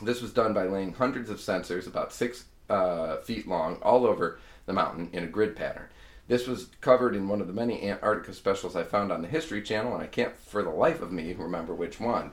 This 0.00 0.22
was 0.22 0.32
done 0.32 0.54
by 0.54 0.64
laying 0.64 0.94
hundreds 0.94 1.28
of 1.28 1.38
sensors, 1.38 1.86
about 1.86 2.12
six 2.12 2.44
uh, 2.68 3.16
feet 3.18 3.46
long, 3.46 3.78
all 3.82 4.06
over 4.06 4.38
the 4.66 4.72
mountain 4.72 5.10
in 5.12 5.24
a 5.24 5.28
grid 5.28 5.56
pattern. 5.56 5.88
This 6.28 6.46
was 6.46 6.68
covered 6.82 7.16
in 7.16 7.26
one 7.26 7.40
of 7.40 7.46
the 7.46 7.54
many 7.54 7.88
Antarctica 7.88 8.34
specials 8.34 8.76
I 8.76 8.82
found 8.82 9.10
on 9.10 9.22
the 9.22 9.28
History 9.28 9.62
Channel, 9.62 9.94
and 9.94 10.02
I 10.02 10.06
can't 10.06 10.36
for 10.36 10.62
the 10.62 10.70
life 10.70 11.00
of 11.00 11.10
me 11.10 11.32
remember 11.32 11.74
which 11.74 11.98
one. 11.98 12.32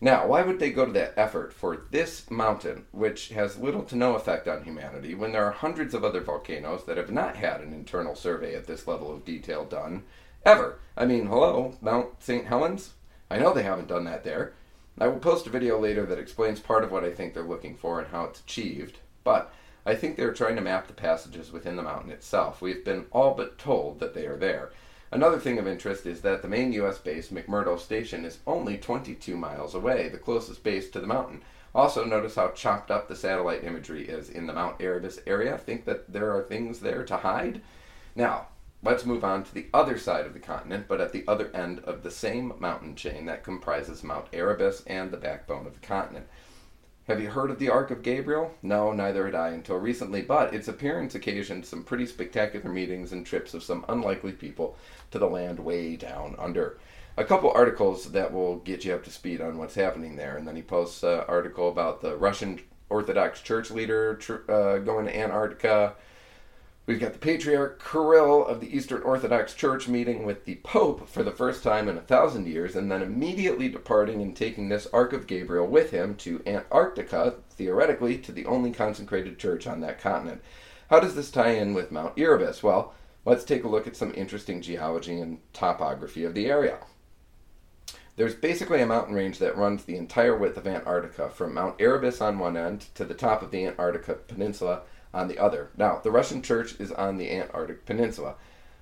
Now, 0.00 0.26
why 0.26 0.42
would 0.42 0.58
they 0.58 0.70
go 0.70 0.84
to 0.84 0.92
that 0.92 1.14
effort 1.16 1.54
for 1.54 1.84
this 1.90 2.30
mountain, 2.30 2.84
which 2.92 3.30
has 3.30 3.58
little 3.58 3.82
to 3.84 3.96
no 3.96 4.14
effect 4.14 4.46
on 4.46 4.64
humanity, 4.64 5.14
when 5.14 5.32
there 5.32 5.44
are 5.44 5.52
hundreds 5.52 5.94
of 5.94 6.04
other 6.04 6.20
volcanoes 6.20 6.84
that 6.84 6.98
have 6.98 7.10
not 7.10 7.36
had 7.36 7.60
an 7.60 7.72
internal 7.72 8.14
survey 8.14 8.54
at 8.54 8.66
this 8.66 8.86
level 8.86 9.10
of 9.12 9.24
detail 9.24 9.64
done 9.64 10.02
ever? 10.44 10.78
I 10.96 11.06
mean, 11.06 11.26
hello, 11.26 11.76
Mount 11.80 12.22
St. 12.22 12.46
Helens? 12.46 12.92
I 13.30 13.38
know 13.38 13.52
they 13.52 13.62
haven't 13.62 13.88
done 13.88 14.04
that 14.04 14.24
there. 14.24 14.52
I 14.98 15.08
will 15.08 15.18
post 15.18 15.46
a 15.46 15.50
video 15.50 15.78
later 15.78 16.06
that 16.06 16.18
explains 16.18 16.60
part 16.60 16.84
of 16.84 16.90
what 16.90 17.04
I 17.04 17.10
think 17.10 17.34
they're 17.34 17.42
looking 17.42 17.74
for 17.74 17.98
and 17.98 18.08
how 18.08 18.24
it's 18.24 18.40
achieved, 18.40 18.98
but 19.24 19.52
I 19.86 19.94
think 19.94 20.16
they're 20.16 20.34
trying 20.34 20.56
to 20.56 20.62
map 20.62 20.88
the 20.88 20.92
passages 20.92 21.52
within 21.52 21.76
the 21.76 21.82
mountain 21.82 22.10
itself. 22.10 22.60
We've 22.60 22.84
been 22.84 23.06
all 23.12 23.34
but 23.34 23.56
told 23.56 24.00
that 24.00 24.14
they 24.14 24.26
are 24.26 24.36
there. 24.36 24.72
Another 25.12 25.38
thing 25.38 25.58
of 25.58 25.68
interest 25.68 26.04
is 26.06 26.22
that 26.22 26.42
the 26.42 26.48
main 26.48 26.72
U.S. 26.72 26.98
base, 26.98 27.28
McMurdo 27.28 27.78
Station, 27.78 28.24
is 28.24 28.40
only 28.48 28.76
22 28.76 29.36
miles 29.36 29.76
away, 29.76 30.08
the 30.08 30.18
closest 30.18 30.64
base 30.64 30.90
to 30.90 31.00
the 31.00 31.06
mountain. 31.06 31.42
Also, 31.72 32.04
notice 32.04 32.34
how 32.34 32.48
chopped 32.48 32.90
up 32.90 33.06
the 33.06 33.14
satellite 33.14 33.62
imagery 33.62 34.08
is 34.08 34.28
in 34.28 34.48
the 34.48 34.52
Mount 34.52 34.80
Erebus 34.80 35.20
area. 35.24 35.56
Think 35.56 35.84
that 35.84 36.12
there 36.12 36.34
are 36.34 36.42
things 36.42 36.80
there 36.80 37.04
to 37.04 37.18
hide? 37.18 37.60
Now, 38.16 38.48
let's 38.82 39.06
move 39.06 39.22
on 39.22 39.44
to 39.44 39.54
the 39.54 39.66
other 39.72 39.98
side 39.98 40.26
of 40.26 40.32
the 40.32 40.40
continent, 40.40 40.86
but 40.88 41.00
at 41.00 41.12
the 41.12 41.22
other 41.28 41.54
end 41.54 41.78
of 41.80 42.02
the 42.02 42.10
same 42.10 42.54
mountain 42.58 42.96
chain 42.96 43.26
that 43.26 43.44
comprises 43.44 44.02
Mount 44.02 44.26
Erebus 44.32 44.82
and 44.88 45.12
the 45.12 45.16
backbone 45.16 45.66
of 45.66 45.80
the 45.80 45.86
continent. 45.86 46.26
Have 47.08 47.20
you 47.20 47.30
heard 47.30 47.52
of 47.52 47.60
the 47.60 47.70
Ark 47.70 47.92
of 47.92 48.02
Gabriel? 48.02 48.52
No, 48.62 48.90
neither 48.90 49.26
had 49.26 49.34
I 49.36 49.50
until 49.50 49.76
recently, 49.76 50.22
but 50.22 50.52
its 50.52 50.66
appearance 50.66 51.14
occasioned 51.14 51.64
some 51.64 51.84
pretty 51.84 52.04
spectacular 52.04 52.68
meetings 52.68 53.12
and 53.12 53.24
trips 53.24 53.54
of 53.54 53.62
some 53.62 53.84
unlikely 53.88 54.32
people 54.32 54.76
to 55.12 55.20
the 55.20 55.28
land 55.28 55.60
way 55.60 55.94
down 55.94 56.34
under. 56.36 56.80
A 57.16 57.24
couple 57.24 57.52
articles 57.52 58.10
that 58.10 58.32
will 58.32 58.56
get 58.56 58.84
you 58.84 58.92
up 58.92 59.04
to 59.04 59.10
speed 59.10 59.40
on 59.40 59.56
what's 59.56 59.76
happening 59.76 60.16
there, 60.16 60.36
and 60.36 60.48
then 60.48 60.56
he 60.56 60.62
posts 60.62 61.04
an 61.04 61.20
article 61.28 61.68
about 61.68 62.00
the 62.00 62.16
Russian 62.16 62.58
Orthodox 62.90 63.40
Church 63.40 63.70
leader 63.70 64.16
tr- 64.16 64.50
uh, 64.50 64.78
going 64.78 65.06
to 65.06 65.16
Antarctica. 65.16 65.94
We've 66.86 67.00
got 67.00 67.14
the 67.14 67.18
Patriarch 67.18 67.82
Kirill 67.84 68.46
of 68.46 68.60
the 68.60 68.74
Eastern 68.74 69.02
Orthodox 69.02 69.54
Church 69.54 69.88
meeting 69.88 70.24
with 70.24 70.44
the 70.44 70.54
Pope 70.62 71.08
for 71.08 71.24
the 71.24 71.32
first 71.32 71.64
time 71.64 71.88
in 71.88 71.98
a 71.98 72.02
thousand 72.02 72.46
years, 72.46 72.76
and 72.76 72.88
then 72.88 73.02
immediately 73.02 73.68
departing 73.68 74.22
and 74.22 74.36
taking 74.36 74.68
this 74.68 74.86
Ark 74.92 75.12
of 75.12 75.26
Gabriel 75.26 75.66
with 75.66 75.90
him 75.90 76.14
to 76.18 76.40
Antarctica, 76.46 77.34
theoretically 77.50 78.18
to 78.18 78.30
the 78.30 78.46
only 78.46 78.70
consecrated 78.70 79.36
church 79.36 79.66
on 79.66 79.80
that 79.80 80.00
continent. 80.00 80.40
How 80.88 81.00
does 81.00 81.16
this 81.16 81.32
tie 81.32 81.54
in 81.54 81.74
with 81.74 81.90
Mount 81.90 82.16
Erebus? 82.16 82.62
Well, 82.62 82.94
let's 83.24 83.42
take 83.42 83.64
a 83.64 83.68
look 83.68 83.88
at 83.88 83.96
some 83.96 84.14
interesting 84.14 84.62
geology 84.62 85.18
and 85.18 85.38
topography 85.52 86.22
of 86.22 86.34
the 86.34 86.46
area. 86.46 86.78
There's 88.14 88.36
basically 88.36 88.80
a 88.80 88.86
mountain 88.86 89.14
range 89.16 89.40
that 89.40 89.56
runs 89.56 89.84
the 89.84 89.96
entire 89.96 90.36
width 90.36 90.56
of 90.56 90.68
Antarctica, 90.68 91.30
from 91.30 91.52
Mount 91.52 91.80
Erebus 91.80 92.20
on 92.20 92.38
one 92.38 92.56
end 92.56 92.86
to 92.94 93.04
the 93.04 93.12
top 93.12 93.42
of 93.42 93.50
the 93.50 93.66
Antarctica 93.66 94.14
Peninsula 94.14 94.82
on 95.12 95.28
the 95.28 95.38
other. 95.38 95.70
Now, 95.76 96.00
the 96.02 96.10
Russian 96.10 96.42
church 96.42 96.78
is 96.80 96.92
on 96.92 97.16
the 97.16 97.30
Antarctic 97.30 97.86
Peninsula. 97.86 98.34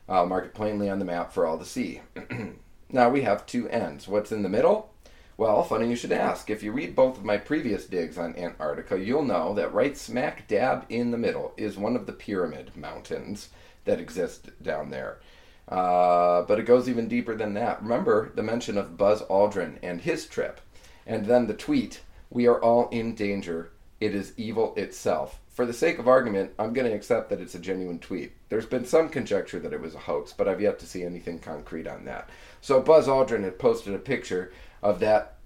I'll 0.08 0.26
mark 0.26 0.44
it 0.44 0.54
plainly 0.54 0.90
on 0.90 0.98
the 0.98 1.04
map 1.04 1.32
for 1.32 1.46
all 1.46 1.58
to 1.58 1.64
see. 1.64 2.00
now 2.90 3.08
we 3.08 3.22
have 3.22 3.46
two 3.46 3.68
ends. 3.68 4.06
What's 4.06 4.32
in 4.32 4.42
the 4.42 4.48
middle? 4.48 4.90
Well, 5.36 5.64
funny 5.64 5.88
you 5.88 5.96
should 5.96 6.12
ask. 6.12 6.48
If 6.48 6.62
you 6.62 6.70
read 6.70 6.94
both 6.94 7.18
of 7.18 7.24
my 7.24 7.38
previous 7.38 7.86
digs 7.86 8.18
on 8.18 8.36
Antarctica, 8.36 8.98
you'll 8.98 9.24
know 9.24 9.52
that 9.54 9.74
right 9.74 9.96
smack 9.96 10.46
dab 10.46 10.86
in 10.88 11.10
the 11.10 11.18
middle 11.18 11.54
is 11.56 11.76
one 11.76 11.96
of 11.96 12.06
the 12.06 12.12
Pyramid 12.12 12.76
Mountains 12.76 13.48
that 13.84 13.98
exist 13.98 14.50
down 14.62 14.90
there. 14.90 15.18
Uh, 15.66 16.42
but 16.42 16.60
it 16.60 16.66
goes 16.66 16.88
even 16.88 17.08
deeper 17.08 17.34
than 17.34 17.54
that. 17.54 17.82
Remember 17.82 18.30
the 18.34 18.42
mention 18.42 18.78
of 18.78 18.96
Buzz 18.96 19.22
Aldrin 19.22 19.78
and 19.82 20.02
his 20.02 20.26
trip, 20.26 20.60
and 21.06 21.26
then 21.26 21.46
the 21.46 21.54
tweet, 21.54 22.02
We 22.30 22.46
are 22.46 22.60
all 22.60 22.88
in 22.90 23.14
danger. 23.14 23.70
It 24.04 24.14
is 24.14 24.32
evil 24.36 24.74
itself 24.76 25.40
for 25.54 25.64
the 25.64 25.72
sake 25.72 26.00
of 26.00 26.08
argument, 26.08 26.52
I'm 26.58 26.72
going 26.72 26.90
to 26.90 26.96
accept 26.96 27.30
that 27.30 27.40
it's 27.40 27.54
a 27.54 27.60
genuine 27.60 28.00
tweet. 28.00 28.32
There's 28.48 28.66
been 28.66 28.84
some 28.84 29.08
conjecture 29.08 29.60
that 29.60 29.72
it 29.72 29.80
was 29.80 29.94
a 29.94 30.00
hoax, 30.00 30.32
but 30.32 30.48
I've 30.48 30.60
yet 30.60 30.80
to 30.80 30.86
see 30.86 31.04
anything 31.04 31.38
concrete 31.38 31.86
on 31.86 32.04
that. 32.06 32.28
So 32.60 32.80
Buzz 32.80 33.06
Aldrin 33.06 33.44
had 33.44 33.60
posted 33.60 33.94
a 33.94 33.98
picture 33.98 34.52
of 34.82 34.98
that 34.98 35.36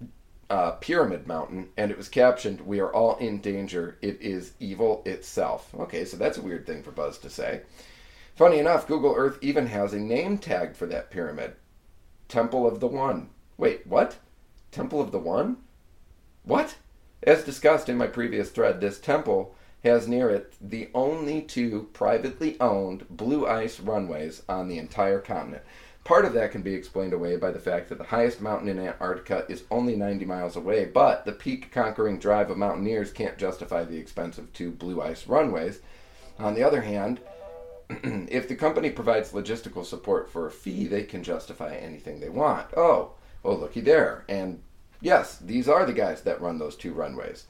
uh, 0.49 0.71
pyramid 0.71 1.27
mountain, 1.27 1.69
and 1.77 1.91
it 1.91 1.97
was 1.97 2.09
captioned, 2.09 2.61
"We 2.61 2.79
are 2.79 2.91
all 2.91 3.17
in 3.17 3.39
danger. 3.39 3.99
It 4.01 4.19
is 4.19 4.53
evil 4.59 5.03
itself." 5.05 5.69
Okay, 5.75 6.05
so 6.05 6.17
that's 6.17 6.39
a 6.39 6.41
weird 6.41 6.65
thing 6.65 6.81
for 6.81 6.89
Buzz 6.89 7.19
to 7.19 7.29
say. 7.29 7.61
Funny 8.33 8.57
enough, 8.57 8.87
Google 8.87 9.13
Earth 9.15 9.37
even 9.41 9.67
has 9.67 9.93
a 9.93 9.99
name 9.99 10.39
tag 10.39 10.75
for 10.75 10.87
that 10.87 11.11
pyramid, 11.11 11.53
Temple 12.27 12.65
of 12.65 12.79
the 12.79 12.87
One. 12.87 13.29
Wait, 13.57 13.85
what? 13.85 14.17
Temple 14.71 15.01
of 15.01 15.11
the 15.11 15.19
One? 15.19 15.57
What? 16.41 16.77
As 17.23 17.43
discussed 17.43 17.89
in 17.89 17.97
my 17.97 18.07
previous 18.07 18.49
thread, 18.49 18.79
this 18.79 18.99
temple 18.99 19.53
has 19.83 20.07
near 20.07 20.29
it 20.29 20.53
the 20.61 20.89
only 20.93 21.41
two 21.41 21.89
privately 21.93 22.57
owned 22.59 23.05
blue 23.09 23.45
ice 23.45 23.79
runways 23.79 24.43
on 24.47 24.67
the 24.67 24.77
entire 24.77 25.19
continent. 25.19 25.63
Part 26.05 26.25
of 26.25 26.33
that 26.33 26.51
can 26.51 26.61
be 26.61 26.73
explained 26.73 27.13
away 27.13 27.35
by 27.35 27.51
the 27.51 27.59
fact 27.59 27.89
that 27.89 27.97
the 27.97 28.05
highest 28.05 28.41
mountain 28.41 28.69
in 28.69 28.79
Antarctica 28.79 29.45
is 29.49 29.63
only 29.69 29.95
90 29.95 30.25
miles 30.25 30.55
away, 30.55 30.85
but 30.85 31.25
the 31.25 31.31
peak 31.31 31.71
conquering 31.71 32.19
drive 32.19 32.49
of 32.49 32.57
mountaineers 32.57 33.11
can't 33.11 33.37
justify 33.37 33.83
the 33.83 33.97
expense 33.97 34.37
of 34.37 34.51
two 34.51 34.71
blue 34.71 35.01
ice 35.01 35.27
runways. 35.27 35.81
On 36.39 36.55
the 36.55 36.63
other 36.63 36.81
hand, 36.81 37.19
if 37.89 38.47
the 38.47 38.55
company 38.55 38.89
provides 38.89 39.33
logistical 39.33 39.85
support 39.85 40.29
for 40.29 40.47
a 40.47 40.51
fee, 40.51 40.87
they 40.87 41.03
can 41.03 41.21
justify 41.21 41.75
anything 41.75 42.19
they 42.19 42.29
want. 42.29 42.67
Oh, 42.75 43.11
oh, 43.43 43.55
looky 43.55 43.81
there. 43.81 44.23
And 44.29 44.61
yes, 45.01 45.37
these 45.37 45.67
are 45.67 45.85
the 45.85 45.93
guys 45.93 46.21
that 46.21 46.41
run 46.41 46.59
those 46.59 46.75
two 46.75 46.93
runways 46.93 47.45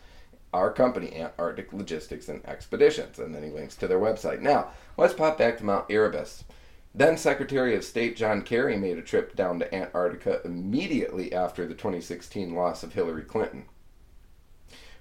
our 0.53 0.71
company, 0.71 1.15
Antarctic 1.15 1.73
Logistics 1.73 2.27
and 2.29 2.45
Expeditions. 2.47 3.19
And 3.19 3.33
then 3.33 3.43
he 3.43 3.49
links 3.49 3.75
to 3.77 3.87
their 3.87 3.99
website. 3.99 4.41
Now, 4.41 4.69
let's 4.97 5.13
pop 5.13 5.37
back 5.37 5.57
to 5.57 5.65
Mount 5.65 5.85
Erebus. 5.89 6.43
Then 6.93 7.17
Secretary 7.17 7.75
of 7.75 7.83
State 7.83 8.15
John 8.15 8.41
Kerry 8.41 8.75
made 8.75 8.97
a 8.97 9.03
trip 9.03 9.35
down 9.35 9.59
to 9.59 9.73
Antarctica 9.73 10.41
immediately 10.43 11.31
after 11.33 11.67
the 11.67 11.75
2016 11.75 12.55
loss 12.55 12.81
of 12.81 12.93
Hillary 12.93 13.23
Clinton. 13.23 13.65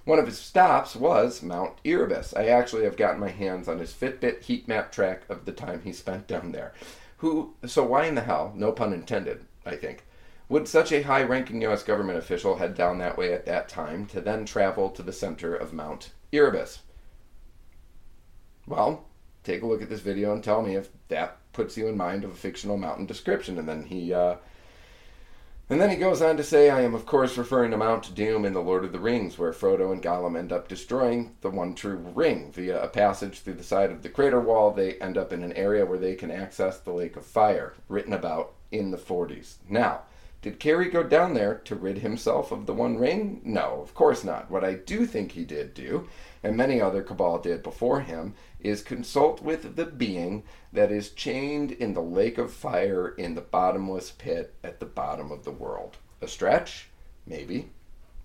One 0.05 0.19
of 0.19 0.27
his 0.27 0.39
stops 0.39 0.95
was 0.97 1.43
Mount 1.43 1.79
Erebus. 1.85 2.35
I 2.35 2.47
actually 2.47 2.85
have 2.85 2.97
gotten 2.97 3.21
my 3.21 3.31
hands 3.31 3.69
on 3.69 3.79
his 3.79 3.93
Fitbit 3.93 4.43
heat 4.43 4.69
map 4.69 4.93
track 4.93 5.23
of 5.29 5.45
the 5.45 5.53
time 5.53 5.83
he 5.83 5.93
spent 5.93 6.27
down 6.27 6.53
there. 6.53 6.73
Who 7.19 7.55
so 7.67 7.85
why 7.85 8.07
in 8.07 8.15
the 8.15 8.23
hell, 8.23 8.53
no 8.55 8.71
pun 8.73 8.93
intended, 8.93 9.45
I 9.67 9.77
think, 9.77 10.05
would 10.49 10.67
such 10.67 10.93
a 10.93 11.03
high 11.03 11.23
ranking 11.23 11.61
U.S. 11.63 11.83
government 11.83 12.19
official 12.19 12.57
head 12.57 12.75
down 12.75 12.99
that 12.99 13.19
way 13.19 13.33
at 13.33 13.47
that 13.47 13.69
time 13.69 14.07
to 14.07 14.21
then 14.21 14.47
travel 14.47 14.89
to 14.91 15.03
the 15.03 15.13
center 15.13 15.55
of 15.55 15.73
Mount 15.73 16.13
Erebus? 16.33 16.81
Well, 18.67 19.05
take 19.45 19.63
a 19.63 19.67
look 19.67 19.83
at 19.83 19.89
this 19.89 20.01
video 20.01 20.33
and 20.33 20.43
tell 20.43 20.63
me 20.63 20.77
if 20.77 20.89
that 21.09 21.39
puts 21.53 21.77
you 21.77 21.89
in 21.89 21.97
mind 21.97 22.25
of 22.25 22.31
a 22.31 22.35
fictional 22.35 22.77
mountain 22.77 23.07
description. 23.07 23.59
And 23.59 23.69
then 23.69 23.85
he, 23.85 24.13
uh, 24.13 24.37
and 25.71 25.81
then 25.81 25.91
he 25.91 25.97
goes 25.97 26.23
on 26.23 26.39
to 26.39 26.45
say, 26.45 26.71
I 26.71 26.81
am 26.81 26.95
of 26.95 27.05
course 27.05 27.37
referring 27.37 27.71
to 27.73 27.77
Mount 27.77 28.15
Doom 28.15 28.47
in 28.47 28.55
The 28.55 28.61
Lord 28.61 28.85
of 28.85 28.93
the 28.93 29.01
Rings, 29.01 29.39
where 29.39 29.53
Frodo 29.53 29.93
and 29.93 30.03
Gollum 30.03 30.39
end 30.39 30.51
up 30.51 30.69
destroying 30.69 31.37
the 31.43 31.51
one 31.51 31.75
true 31.75 31.97
ring. 31.97 32.53
Via 32.53 32.83
a 32.83 32.89
passage 32.89 33.41
through 33.41 33.55
the 33.55 33.63
side 33.63 33.91
of 33.91 34.03
the 34.03 34.09
crater 34.09 34.41
wall, 34.41 34.71
they 34.71 34.95
end 34.95 35.19
up 35.19 35.31
in 35.31 35.43
an 35.43 35.53
area 35.53 35.85
where 35.85 35.99
they 35.99 36.15
can 36.15 36.31
access 36.31 36.79
the 36.79 36.93
Lake 36.93 37.17
of 37.17 37.27
Fire, 37.27 37.75
written 37.89 38.15
about 38.15 38.55
in 38.71 38.91
the 38.91 38.97
40s. 38.97 39.57
Now, 39.69 40.03
did 40.41 40.61
Kerry 40.61 40.89
go 40.89 41.03
down 41.03 41.35
there 41.35 41.57
to 41.65 41.75
rid 41.75 41.99
himself 41.99 42.53
of 42.53 42.67
the 42.67 42.75
One 42.75 42.97
Ring? 42.97 43.41
No, 43.45 43.81
of 43.83 43.95
course 43.95 44.23
not. 44.23 44.51
What 44.51 44.65
I 44.65 44.75
do 44.75 45.05
think 45.05 45.33
he 45.33 45.45
did 45.45 45.75
do, 45.75 46.09
and 46.45 46.57
many 46.57 46.81
other 46.81 47.03
Cabal 47.03 47.39
did 47.39 47.63
before 47.63 48.01
him, 48.03 48.35
is 48.61 48.83
consult 48.83 49.43
with 49.43 49.75
the 49.75 49.87
being 49.87 50.45
that 50.73 50.93
is 50.93 51.11
chained 51.11 51.73
in 51.73 51.95
the 51.95 52.03
lake 52.03 52.39
of 52.39 52.53
fire 52.53 53.09
in 53.09 53.35
the 53.35 53.41
bottomless 53.41 54.13
pit 54.13 54.55
at 54.63 54.79
the 54.79 54.87
bottom 54.87 55.33
of 55.33 55.45
the 55.45 55.51
world. 55.51 55.97
A 56.23 56.29
stretch? 56.29 56.89
Maybe. 57.27 57.71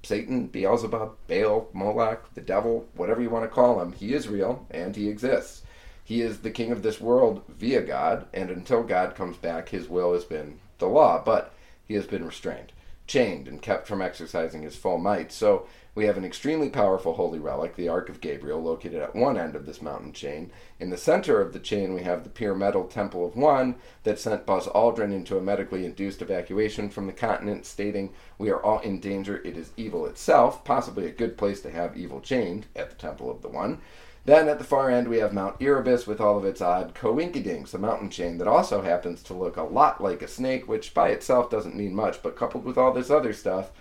Satan, 0.04 0.48
Beelzebub, 0.48 1.16
Baal, 1.28 1.70
Moloch, 1.74 2.34
the 2.36 2.42
devil, 2.42 2.88
whatever 2.96 3.22
you 3.22 3.30
want 3.30 3.46
to 3.46 3.50
call 3.50 3.82
him, 3.82 3.94
he 3.94 4.14
is 4.14 4.28
real 4.28 4.68
and 4.70 4.96
he 4.96 5.10
exists. 5.10 5.64
He 6.04 6.22
is 6.22 6.40
the 6.40 6.52
king 6.52 6.72
of 6.72 6.84
this 6.84 7.00
world 7.00 7.42
via 7.48 7.82
God, 7.82 8.28
and 8.34 8.50
until 8.50 8.84
God 8.84 9.16
comes 9.16 9.38
back, 9.38 9.70
his 9.70 9.88
will 9.88 10.14
has 10.14 10.26
been 10.26 10.60
the 10.78 10.88
law. 10.88 11.24
But 11.24 11.54
he 11.94 11.98
has 11.98 12.08
been 12.08 12.26
restrained, 12.26 12.74
chained, 13.06 13.48
and 13.48 13.62
kept 13.62 13.86
from 13.86 14.02
exercising 14.02 14.64
his 14.64 14.76
full 14.76 14.98
might. 14.98 15.32
So 15.32 15.68
we 15.94 16.06
have 16.06 16.18
an 16.18 16.26
extremely 16.26 16.72
powerful 16.72 17.14
holy 17.14 17.38
relic, 17.38 17.76
the 17.76 17.88
Ark 17.88 18.10
of 18.10 18.20
Gabriel, 18.20 18.60
located 18.60 19.00
at 19.00 19.16
one 19.16 19.38
end 19.38 19.56
of 19.56 19.68
this 19.68 19.80
mountain 19.80 20.12
chain. 20.12 20.50
In 20.80 20.90
the 20.90 20.98
center 20.98 21.40
of 21.40 21.54
the 21.54 21.60
chain, 21.60 21.94
we 21.94 22.02
have 22.02 22.24
the 22.24 22.32
pure 22.32 22.56
metal 22.56 22.86
Temple 22.86 23.24
of 23.28 23.36
One 23.36 23.76
that 24.06 24.18
sent 24.18 24.48
Buzz 24.48 24.66
Aldrin 24.70 25.14
into 25.14 25.38
a 25.38 25.42
medically 25.42 25.86
induced 25.86 26.24
evacuation 26.24 26.90
from 26.90 27.06
the 27.06 27.14
continent, 27.14 27.68
stating, 27.68 28.12
We 28.40 28.50
are 28.50 28.64
all 28.64 28.80
in 28.80 29.00
danger. 29.00 29.40
It 29.46 29.56
is 29.56 29.70
evil 29.78 30.08
itself, 30.08 30.64
possibly 30.64 31.06
a 31.06 31.12
good 31.12 31.38
place 31.38 31.62
to 31.62 31.70
have 31.70 31.96
evil 31.96 32.22
chained 32.22 32.66
at 32.76 32.90
the 32.90 32.96
Temple 32.96 33.30
of 33.30 33.44
the 33.44 33.50
One. 33.50 33.82
Then 34.26 34.48
at 34.48 34.58
the 34.58 34.64
far 34.64 34.90
end, 34.90 35.10
we 35.10 35.18
have 35.18 35.34
Mount 35.34 35.60
Erebus 35.60 36.08
with 36.08 36.22
all 36.22 36.38
of 36.38 36.46
its 36.46 36.62
odd 36.62 36.96
coinkydinks, 36.96 37.74
a 37.74 37.78
mountain 37.78 38.10
chain 38.10 38.38
that 38.38 38.48
also 38.48 38.82
happens 38.82 39.22
to 39.24 39.34
look 39.34 39.58
a 39.58 39.64
lot 39.64 40.02
like 40.02 40.22
a 40.22 40.28
snake, 40.30 40.68
which 40.68 40.94
by 40.94 41.10
itself 41.10 41.50
doesn't 41.50 41.76
mean 41.76 41.94
much, 41.94 42.24
but 42.24 42.38
coupled 42.38 42.64
with 42.64 42.78
all 42.78 42.94
this 42.94 43.10
other 43.10 43.34
stuff, 43.34 43.72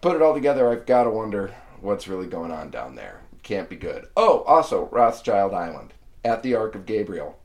put 0.00 0.14
it 0.14 0.22
all 0.22 0.34
together, 0.34 0.68
I've 0.70 0.86
got 0.86 1.04
to 1.04 1.10
wonder 1.10 1.54
what's 1.80 2.06
really 2.06 2.28
going 2.28 2.52
on 2.52 2.70
down 2.70 2.94
there. 2.94 3.22
Can't 3.42 3.68
be 3.68 3.76
good. 3.76 4.06
Oh, 4.16 4.42
also, 4.42 4.88
Rothschild 4.92 5.52
Island 5.52 5.94
at 6.24 6.42
the 6.44 6.54
Ark 6.54 6.76
of 6.76 6.86
Gabriel, 6.86 7.38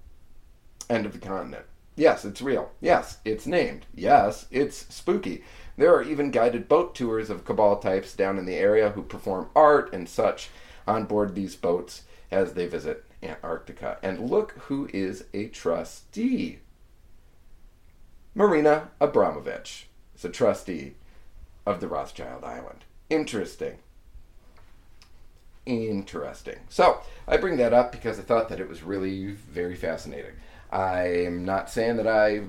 end 0.89 1.07
of 1.07 1.13
the 1.13 1.19
continent. 1.19 1.65
Yes, 1.95 2.25
it's 2.25 2.41
real. 2.41 2.71
Yes, 2.81 3.17
it's 3.25 3.47
named. 3.47 3.85
Yes, 3.95 4.45
it's 4.51 4.85
spooky. 4.93 5.43
There 5.77 5.95
are 5.95 6.03
even 6.03 6.29
guided 6.29 6.67
boat 6.67 6.93
tours 6.93 7.29
of 7.29 7.45
Cabal 7.45 7.77
types 7.77 8.13
down 8.13 8.37
in 8.37 8.45
the 8.45 8.55
area 8.55 8.89
who 8.91 9.01
perform 9.01 9.49
art 9.55 9.91
and 9.93 10.07
such 10.07 10.49
on 10.87 11.05
board 11.05 11.35
these 11.35 11.55
boats 11.55 12.03
as 12.31 12.53
they 12.53 12.67
visit 12.67 13.03
Antarctica. 13.23 13.97
And 14.03 14.29
look 14.29 14.51
who 14.67 14.89
is 14.93 15.25
a 15.33 15.47
trustee. 15.47 16.59
Marina 18.33 18.89
Abramovic 18.99 19.85
is 20.15 20.25
a 20.25 20.29
trustee 20.29 20.95
of 21.65 21.79
the 21.79 21.87
Rothschild 21.87 22.43
Island. 22.43 22.83
Interesting. 23.09 23.77
Interesting. 25.65 26.59
So, 26.69 26.99
I 27.27 27.37
bring 27.37 27.57
that 27.57 27.73
up 27.73 27.91
because 27.91 28.19
I 28.19 28.23
thought 28.23 28.49
that 28.49 28.59
it 28.59 28.69
was 28.69 28.83
really 28.83 29.31
very 29.31 29.75
fascinating. 29.75 30.33
I'm 30.71 31.45
not 31.45 31.69
saying 31.69 31.97
that 31.97 32.07
I 32.07 32.41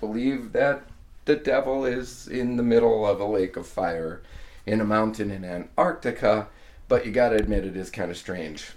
believe 0.00 0.52
that 0.52 0.82
the 1.24 1.36
devil 1.36 1.84
is 1.84 2.26
in 2.26 2.56
the 2.56 2.62
middle 2.62 3.06
of 3.06 3.20
a 3.20 3.26
lake 3.26 3.56
of 3.56 3.66
fire 3.66 4.22
in 4.66 4.80
a 4.80 4.84
mountain 4.84 5.30
in 5.30 5.44
Antarctica, 5.44 6.48
but 6.88 7.06
you 7.06 7.12
gotta 7.12 7.36
admit 7.36 7.64
it 7.64 7.76
is 7.76 7.90
kind 7.90 8.10
of 8.10 8.16
strange 8.16 8.72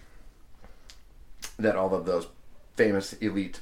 that 1.58 1.76
all 1.76 1.94
of 1.96 2.06
those 2.06 2.28
famous, 2.76 3.14
elite, 3.14 3.62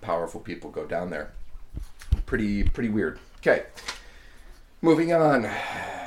powerful 0.00 0.40
people 0.40 0.70
go 0.70 0.86
down 0.86 1.10
there. 1.10 1.32
Pretty, 2.26 2.62
pretty 2.62 2.88
weird. 2.88 3.18
Okay, 3.38 3.64
moving 4.82 5.12
on. 5.12 5.48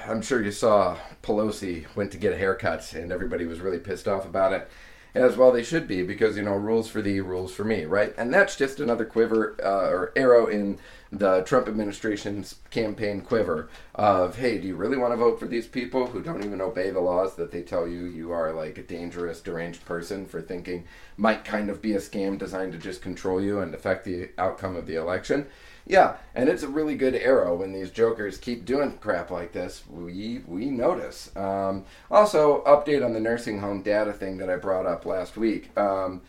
I'm 0.07 0.21
sure 0.21 0.43
you 0.43 0.51
saw 0.51 0.97
Pelosi 1.21 1.85
went 1.95 2.11
to 2.11 2.17
get 2.17 2.33
a 2.33 2.37
haircut, 2.37 2.93
and 2.93 3.11
everybody 3.11 3.45
was 3.45 3.61
really 3.61 3.79
pissed 3.79 4.07
off 4.07 4.25
about 4.25 4.53
it. 4.53 4.69
As 5.15 5.37
well, 5.37 5.51
they 5.51 5.61
should 5.61 5.87
be 5.87 6.01
because 6.01 6.37
you 6.37 6.43
know 6.43 6.55
rules 6.55 6.89
for 6.89 6.99
thee, 6.99 7.19
rules 7.19 7.53
for 7.53 7.63
me, 7.63 7.85
right? 7.85 8.15
And 8.17 8.33
that's 8.33 8.55
just 8.55 8.79
another 8.79 9.05
quiver 9.05 9.55
uh, 9.63 9.89
or 9.89 10.11
arrow 10.15 10.47
in 10.47 10.79
the 11.11 11.41
Trump 11.41 11.67
administration's 11.67 12.55
campaign 12.71 13.21
quiver 13.21 13.69
of, 13.93 14.37
hey, 14.37 14.57
do 14.57 14.67
you 14.67 14.75
really 14.75 14.97
want 14.97 15.13
to 15.13 15.17
vote 15.17 15.39
for 15.39 15.45
these 15.45 15.67
people 15.67 16.07
who 16.07 16.23
don't 16.23 16.43
even 16.43 16.61
obey 16.61 16.89
the 16.89 16.99
laws 16.99 17.35
that 17.35 17.51
they 17.51 17.61
tell 17.61 17.87
you 17.87 18.05
you 18.05 18.31
are 18.31 18.51
like 18.53 18.79
a 18.79 18.83
dangerous, 18.83 19.39
deranged 19.39 19.85
person 19.85 20.25
for 20.25 20.41
thinking 20.41 20.85
might 21.15 21.45
kind 21.45 21.69
of 21.69 21.79
be 21.79 21.93
a 21.93 21.99
scam 21.99 22.35
designed 22.39 22.71
to 22.71 22.79
just 22.79 23.03
control 23.03 23.39
you 23.39 23.59
and 23.59 23.75
affect 23.75 24.05
the 24.05 24.29
outcome 24.39 24.75
of 24.75 24.87
the 24.87 24.95
election? 24.95 25.45
Yeah, 25.85 26.15
and 26.33 26.47
it's 26.47 26.63
a 26.63 26.67
really 26.67 26.95
good 26.95 27.15
arrow 27.15 27.55
when 27.55 27.73
these 27.73 27.91
jokers 27.91 28.37
keep 28.37 28.65
doing 28.65 28.97
crap 28.99 29.29
like 29.29 29.51
this. 29.51 29.83
We 29.89 30.41
we 30.47 30.67
notice. 30.67 31.35
Um, 31.35 31.85
also, 32.09 32.63
update 32.63 33.03
on 33.03 33.13
the 33.13 33.19
nursing 33.19 33.59
home 33.59 33.81
data 33.81 34.13
thing 34.13 34.37
that 34.37 34.49
I 34.49 34.55
brought 34.55 34.85
up 34.85 35.05
last 35.05 35.35
week. 35.35 35.77
Um, 35.77 36.21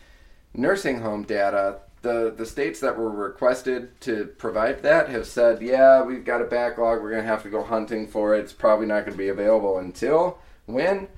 nursing 0.54 1.00
home 1.00 1.22
data. 1.24 1.80
The, 2.02 2.34
the 2.36 2.44
states 2.44 2.80
that 2.80 2.98
were 2.98 3.08
requested 3.08 3.98
to 4.02 4.26
provide 4.26 4.82
that 4.82 5.08
have 5.08 5.26
said, 5.26 5.62
yeah, 5.62 6.02
we've 6.02 6.24
got 6.24 6.42
a 6.42 6.44
backlog. 6.44 7.00
We're 7.00 7.12
going 7.12 7.22
to 7.22 7.28
have 7.28 7.42
to 7.44 7.48
go 7.48 7.62
hunting 7.62 8.06
for 8.06 8.34
it. 8.34 8.40
It's 8.40 8.52
probably 8.52 8.84
not 8.84 9.06
going 9.06 9.12
to 9.12 9.18
be 9.18 9.30
available 9.30 9.78
until 9.78 10.38
when? 10.66 11.08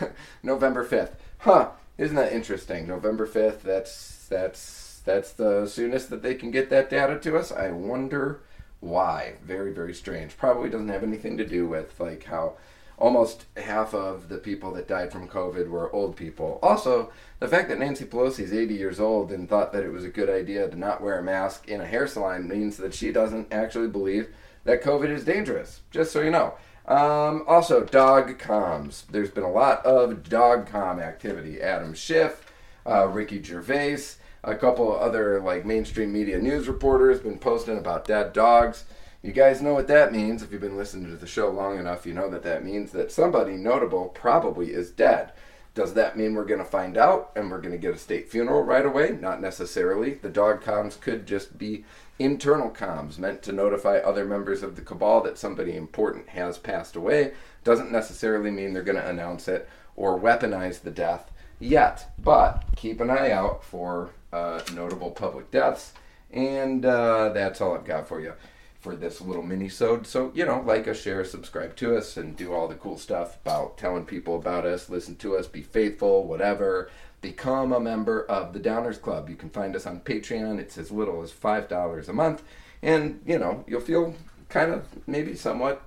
November 0.42 0.84
5th. 0.84 1.12
Huh. 1.38 1.70
Isn't 1.98 2.16
that 2.16 2.32
interesting? 2.32 2.88
November 2.88 3.28
5th, 3.28 3.62
that's 3.62 4.26
that's 4.26 4.83
that's 5.04 5.32
the 5.32 5.66
soonest 5.66 6.10
that 6.10 6.22
they 6.22 6.34
can 6.34 6.50
get 6.50 6.70
that 6.70 6.90
data 6.90 7.18
to 7.20 7.36
us. 7.36 7.52
I 7.52 7.70
wonder 7.70 8.40
why. 8.80 9.34
Very 9.44 9.72
very 9.72 9.94
strange. 9.94 10.36
Probably 10.36 10.70
doesn't 10.70 10.88
have 10.88 11.02
anything 11.02 11.36
to 11.38 11.46
do 11.46 11.66
with 11.66 11.98
like 12.00 12.24
how 12.24 12.54
almost 12.98 13.44
half 13.56 13.94
of 13.94 14.28
the 14.28 14.38
people 14.38 14.72
that 14.72 14.88
died 14.88 15.12
from 15.12 15.28
COVID 15.28 15.68
were 15.68 15.92
old 15.92 16.16
people. 16.16 16.58
Also, 16.62 17.10
the 17.40 17.48
fact 17.48 17.68
that 17.68 17.78
Nancy 17.78 18.04
Pelosi 18.04 18.40
is 18.40 18.52
80 18.52 18.74
years 18.74 19.00
old 19.00 19.32
and 19.32 19.48
thought 19.48 19.72
that 19.72 19.84
it 19.84 19.92
was 19.92 20.04
a 20.04 20.08
good 20.08 20.30
idea 20.30 20.68
to 20.68 20.76
not 20.76 21.02
wear 21.02 21.18
a 21.18 21.22
mask 21.22 21.68
in 21.68 21.80
a 21.80 21.86
hair 21.86 22.06
salon 22.06 22.48
means 22.48 22.76
that 22.76 22.94
she 22.94 23.10
doesn't 23.10 23.52
actually 23.52 23.88
believe 23.88 24.28
that 24.64 24.82
COVID 24.82 25.08
is 25.10 25.24
dangerous. 25.24 25.80
Just 25.90 26.12
so 26.12 26.20
you 26.20 26.30
know. 26.30 26.54
Um, 26.86 27.44
also, 27.46 27.82
dog 27.82 28.38
comms. 28.38 29.06
There's 29.10 29.30
been 29.30 29.44
a 29.44 29.50
lot 29.50 29.84
of 29.86 30.28
dog 30.28 30.66
com 30.66 31.00
activity. 31.00 31.60
Adam 31.62 31.94
Schiff, 31.94 32.52
uh, 32.86 33.06
Ricky 33.08 33.42
Gervais, 33.42 34.16
a 34.46 34.54
couple 34.54 34.94
other 34.94 35.40
like 35.40 35.64
mainstream 35.64 36.12
media 36.12 36.38
news 36.38 36.68
reporters 36.68 37.20
been 37.20 37.38
posting 37.38 37.78
about 37.78 38.06
dead 38.06 38.32
dogs. 38.32 38.84
You 39.22 39.32
guys 39.32 39.62
know 39.62 39.72
what 39.72 39.88
that 39.88 40.12
means. 40.12 40.42
If 40.42 40.52
you've 40.52 40.60
been 40.60 40.76
listening 40.76 41.10
to 41.10 41.16
the 41.16 41.26
show 41.26 41.48
long 41.48 41.78
enough, 41.78 42.04
you 42.04 42.12
know 42.12 42.28
that 42.28 42.42
that 42.42 42.64
means 42.64 42.92
that 42.92 43.10
somebody 43.10 43.54
notable 43.54 44.08
probably 44.08 44.72
is 44.72 44.90
dead. 44.90 45.32
Does 45.74 45.94
that 45.94 46.16
mean 46.16 46.34
we're 46.34 46.44
going 46.44 46.60
to 46.60 46.64
find 46.64 46.96
out 46.96 47.32
and 47.34 47.50
we're 47.50 47.60
going 47.60 47.72
to 47.72 47.78
get 47.78 47.94
a 47.94 47.98
state 47.98 48.30
funeral 48.30 48.62
right 48.62 48.84
away? 48.86 49.18
Not 49.20 49.40
necessarily. 49.40 50.14
The 50.14 50.28
dog 50.28 50.62
comms 50.62 51.00
could 51.00 51.26
just 51.26 51.58
be 51.58 51.84
internal 52.18 52.70
comms 52.70 53.18
meant 53.18 53.42
to 53.42 53.52
notify 53.52 53.96
other 53.96 54.24
members 54.24 54.62
of 54.62 54.76
the 54.76 54.82
cabal 54.82 55.20
that 55.22 55.38
somebody 55.38 55.74
important 55.74 56.28
has 56.28 56.58
passed 56.58 56.94
away. 56.94 57.32
Doesn't 57.64 57.90
necessarily 57.90 58.52
mean 58.52 58.72
they're 58.72 58.82
going 58.82 59.02
to 59.02 59.08
announce 59.08 59.48
it 59.48 59.68
or 59.96 60.20
weaponize 60.20 60.82
the 60.82 60.90
death 60.90 61.32
yet. 61.58 62.12
But 62.18 62.64
keep 62.76 63.00
an 63.00 63.10
eye 63.10 63.30
out 63.30 63.64
for 63.64 64.10
uh, 64.32 64.60
notable 64.74 65.10
public 65.10 65.50
deaths. 65.50 65.92
And 66.30 66.84
uh, 66.84 67.30
that's 67.30 67.60
all 67.60 67.74
I've 67.74 67.84
got 67.84 68.08
for 68.08 68.20
you 68.20 68.34
for 68.80 68.94
this 68.94 69.22
little 69.22 69.42
mini-sode. 69.42 70.06
So, 70.06 70.30
you 70.34 70.44
know, 70.44 70.60
like 70.60 70.86
us, 70.86 71.00
share, 71.00 71.24
subscribe 71.24 71.74
to 71.76 71.96
us, 71.96 72.18
and 72.18 72.36
do 72.36 72.52
all 72.52 72.68
the 72.68 72.74
cool 72.74 72.98
stuff 72.98 73.38
about 73.42 73.78
telling 73.78 74.04
people 74.04 74.36
about 74.36 74.66
us, 74.66 74.90
listen 74.90 75.16
to 75.16 75.36
us, 75.38 75.46
be 75.46 75.62
faithful, 75.62 76.26
whatever. 76.26 76.90
Become 77.22 77.72
a 77.72 77.80
member 77.80 78.26
of 78.26 78.52
the 78.52 78.60
Downers 78.60 79.00
Club. 79.00 79.30
You 79.30 79.36
can 79.36 79.48
find 79.48 79.74
us 79.74 79.86
on 79.86 80.00
Patreon. 80.00 80.58
It's 80.58 80.76
as 80.76 80.90
little 80.90 81.22
as 81.22 81.32
$5 81.32 82.08
a 82.08 82.12
month. 82.12 82.42
And, 82.82 83.22
you 83.24 83.38
know, 83.38 83.64
you'll 83.66 83.80
feel 83.80 84.14
kind 84.50 84.70
of 84.70 84.86
maybe 85.06 85.34
somewhat 85.34 85.80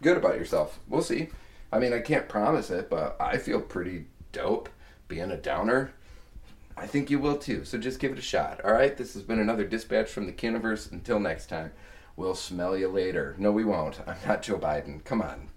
good 0.00 0.16
about 0.16 0.38
yourself. 0.38 0.78
We'll 0.88 1.02
see. 1.02 1.28
I 1.70 1.78
mean, 1.78 1.92
I 1.92 1.98
can't 1.98 2.30
promise 2.30 2.70
it, 2.70 2.88
but 2.88 3.14
I 3.20 3.36
feel 3.36 3.60
pretty 3.60 4.06
dope 4.32 4.70
being 5.08 5.30
a 5.30 5.36
downer, 5.36 5.92
I 6.76 6.86
think 6.86 7.10
you 7.10 7.18
will 7.18 7.38
too. 7.38 7.64
So 7.64 7.78
just 7.78 7.98
give 7.98 8.12
it 8.12 8.18
a 8.18 8.22
shot. 8.22 8.60
All 8.64 8.72
right. 8.72 8.96
This 8.96 9.14
has 9.14 9.22
been 9.22 9.40
another 9.40 9.64
dispatch 9.64 10.08
from 10.08 10.26
the 10.26 10.32
Caniverse. 10.32 10.92
Until 10.92 11.18
next 11.18 11.46
time, 11.48 11.72
we'll 12.14 12.36
smell 12.36 12.76
you 12.76 12.88
later. 12.88 13.34
No, 13.38 13.50
we 13.50 13.64
won't. 13.64 14.00
I'm 14.06 14.16
not 14.26 14.42
Joe 14.42 14.58
Biden. 14.58 15.04
Come 15.04 15.22
on. 15.22 15.48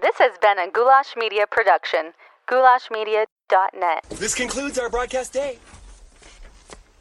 This 0.00 0.18
has 0.18 0.38
been 0.40 0.58
a 0.58 0.70
Goulash 0.70 1.16
Media 1.16 1.46
production. 1.50 2.12
GoulashMedia.net. 2.48 4.04
This 4.10 4.34
concludes 4.34 4.78
our 4.78 4.88
broadcast 4.90 5.32
day. 5.32 5.58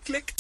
Click. 0.05 0.33